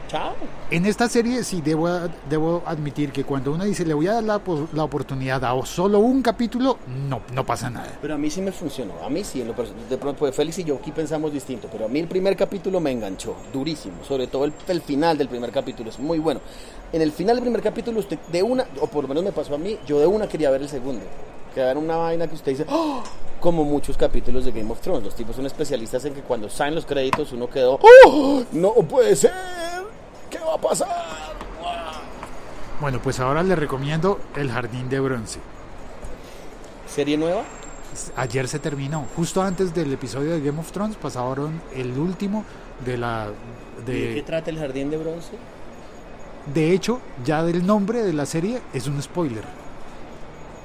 chao. 0.08 0.34
En 0.70 0.86
esta 0.86 1.08
serie 1.08 1.44
sí 1.44 1.60
debo, 1.60 1.88
debo 2.28 2.62
admitir 2.66 3.12
que 3.12 3.24
cuando 3.24 3.52
uno 3.52 3.64
dice 3.64 3.84
le 3.84 3.94
voy 3.94 4.08
a 4.08 4.14
dar 4.14 4.24
la, 4.24 4.40
la 4.72 4.84
oportunidad 4.84 5.44
a 5.44 5.66
solo 5.66 5.98
un 6.00 6.22
capítulo, 6.22 6.78
no, 7.08 7.20
no 7.32 7.44
pasa 7.46 7.70
nada. 7.70 7.98
Pero 8.00 8.14
a 8.14 8.18
mí 8.18 8.30
sí 8.30 8.40
me 8.40 8.50
funcionó, 8.50 8.94
a 9.04 9.08
mí 9.08 9.22
sí, 9.22 9.40
en 9.40 9.48
lo 9.48 9.54
de 9.54 9.98
pronto 9.98 10.18
pues 10.18 10.34
Félix 10.34 10.58
y 10.58 10.64
yo 10.64 10.76
aquí 10.76 10.90
pensamos 10.90 11.32
distinto, 11.32 11.68
pero 11.70 11.84
a 11.84 11.88
mí 11.88 12.00
el 12.00 12.08
primer 12.08 12.36
capítulo 12.36 12.80
me 12.80 12.90
enganchó, 12.90 13.36
durísimo, 13.52 14.02
sobre 14.04 14.26
todo 14.26 14.44
el, 14.44 14.52
el 14.68 14.80
final 14.80 15.16
del 15.18 15.28
primer 15.28 15.50
capítulo, 15.52 15.90
es 15.90 15.98
muy 15.98 16.18
bueno. 16.18 16.40
En 16.92 17.02
el 17.02 17.12
final 17.12 17.36
del 17.36 17.44
primer 17.44 17.62
capítulo 17.62 18.00
usted 18.00 18.18
de 18.32 18.42
una, 18.42 18.64
o 18.80 18.88
por 18.88 19.04
lo 19.04 19.08
menos 19.08 19.22
me 19.22 19.32
pasó 19.32 19.54
a 19.54 19.58
mí, 19.58 19.78
yo 19.86 20.00
de 20.00 20.06
una 20.06 20.26
quería 20.28 20.50
ver 20.50 20.62
el 20.62 20.68
segundo, 20.68 21.02
que 21.54 21.60
era 21.60 21.78
una 21.78 21.96
vaina 21.96 22.26
que 22.26 22.34
usted 22.34 22.52
dice, 22.52 22.66
¡Oh! 22.68 23.02
como 23.40 23.64
muchos 23.64 23.96
capítulos 23.96 24.44
de 24.44 24.52
Game 24.52 24.70
of 24.70 24.80
Thrones, 24.80 25.04
los 25.04 25.14
tipos 25.14 25.34
son 25.36 25.46
especialistas 25.46 26.04
en 26.04 26.14
que 26.14 26.20
cuando 26.20 26.48
salen 26.48 26.74
los 26.74 26.86
créditos 26.86 27.32
uno 27.32 27.48
quedó, 27.48 27.78
¡Oh! 28.06 28.42
no 28.52 28.74
puede 28.74 29.16
ser, 29.16 29.32
¿qué 30.30 30.38
va 30.38 30.54
a 30.54 30.58
pasar? 30.58 30.88
Bueno, 32.80 32.98
pues 33.02 33.20
ahora 33.20 33.42
le 33.42 33.54
recomiendo 33.56 34.18
El 34.36 34.50
Jardín 34.50 34.88
de 34.88 35.00
Bronce. 35.00 35.38
¿Serie 36.86 37.18
nueva? 37.18 37.42
Ayer 38.16 38.48
se 38.48 38.58
terminó, 38.58 39.06
justo 39.16 39.42
antes 39.42 39.74
del 39.74 39.92
episodio 39.92 40.32
de 40.32 40.40
Game 40.40 40.58
of 40.60 40.70
Thrones 40.72 40.96
pasaron 40.96 41.60
el 41.74 41.98
último 41.98 42.44
de 42.84 42.96
la... 42.96 43.28
¿Y 43.86 43.90
¿De 43.90 44.14
qué 44.14 44.22
trata 44.22 44.50
el 44.50 44.58
jardín 44.58 44.90
de 44.90 44.96
bronce? 44.96 45.32
de 46.54 46.72
hecho, 46.72 47.00
ya 47.24 47.42
del 47.42 47.66
nombre 47.66 48.02
de 48.02 48.12
la 48.12 48.26
serie 48.26 48.60
es 48.72 48.86
un 48.86 49.00
spoiler. 49.02 49.44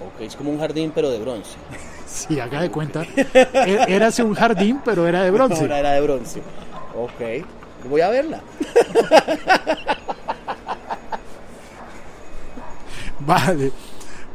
Ok, 0.01 0.21
es 0.21 0.35
como 0.35 0.51
un 0.51 0.59
jardín 0.59 0.91
pero 0.93 1.09
de 1.09 1.19
bronce. 1.19 1.55
Si 2.05 2.39
haga 2.39 2.61
de 2.61 2.71
cuenta, 2.71 3.03
e- 3.03 3.85
érase 3.89 4.23
un 4.23 4.33
jardín, 4.35 4.79
pero 4.85 5.05
era 5.05 5.23
de 5.23 5.31
bronce. 5.31 5.59
Ahora 5.61 5.79
era 5.79 5.91
de 5.91 5.99
bronce. 6.01 6.39
Ok. 6.95 7.43
Voy 7.89 7.99
a 8.01 8.09
verla. 8.09 8.39
Vale. 13.19 13.71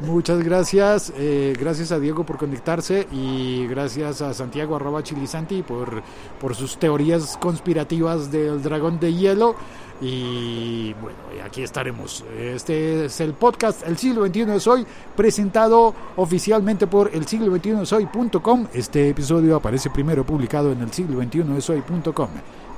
Muchas 0.01 0.43
gracias. 0.43 1.13
eh, 1.17 1.55
gracias 1.59 1.93
a 1.93 1.99
Diego 1.99 2.25
por 2.25 2.39
conectarse 2.39 3.07
y 3.13 3.67
gracias 3.67 4.23
a 4.23 4.33
Santiago 4.33 4.77
arroba 4.77 5.03
chilisanti 5.03 5.63
por, 5.63 6.03
por 6.41 6.55
sus 6.55 6.79
teorías 6.79 7.37
conspirativas 7.37 8.33
del 8.33 8.63
dragón 8.63 8.99
de 8.99 9.13
hielo. 9.13 9.57
Y 10.01 10.95
bueno, 10.95 11.19
aquí 11.45 11.63
estaremos. 11.63 12.25
Este 12.39 13.05
es 13.05 13.21
el 13.21 13.35
podcast 13.35 13.87
El 13.87 13.99
siglo 13.99 14.27
XXI 14.27 14.53
es 14.53 14.67
hoy, 14.67 14.87
presentado 15.15 15.95
oficialmente 16.17 16.87
por 16.87 17.15
el 17.15 17.27
siglo 17.27 17.55
XXI 17.55 17.95
hoy.com. 17.95 18.67
Este 18.73 19.11
episodio 19.11 19.57
aparece 19.57 19.91
primero 19.91 20.25
publicado 20.25 20.73
en 20.73 20.81
el 20.81 20.91
siglo 20.93 21.23
XXI. 21.23 21.43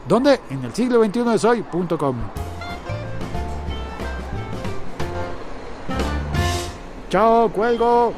¿Dónde? 0.09 0.41
En 0.51 0.65
el 0.65 0.75
siglo 0.75 1.05
XXI 1.05 1.47
hoy.com. 1.47 2.17
Chao, 7.13 7.51
cuelgo. 7.51 8.15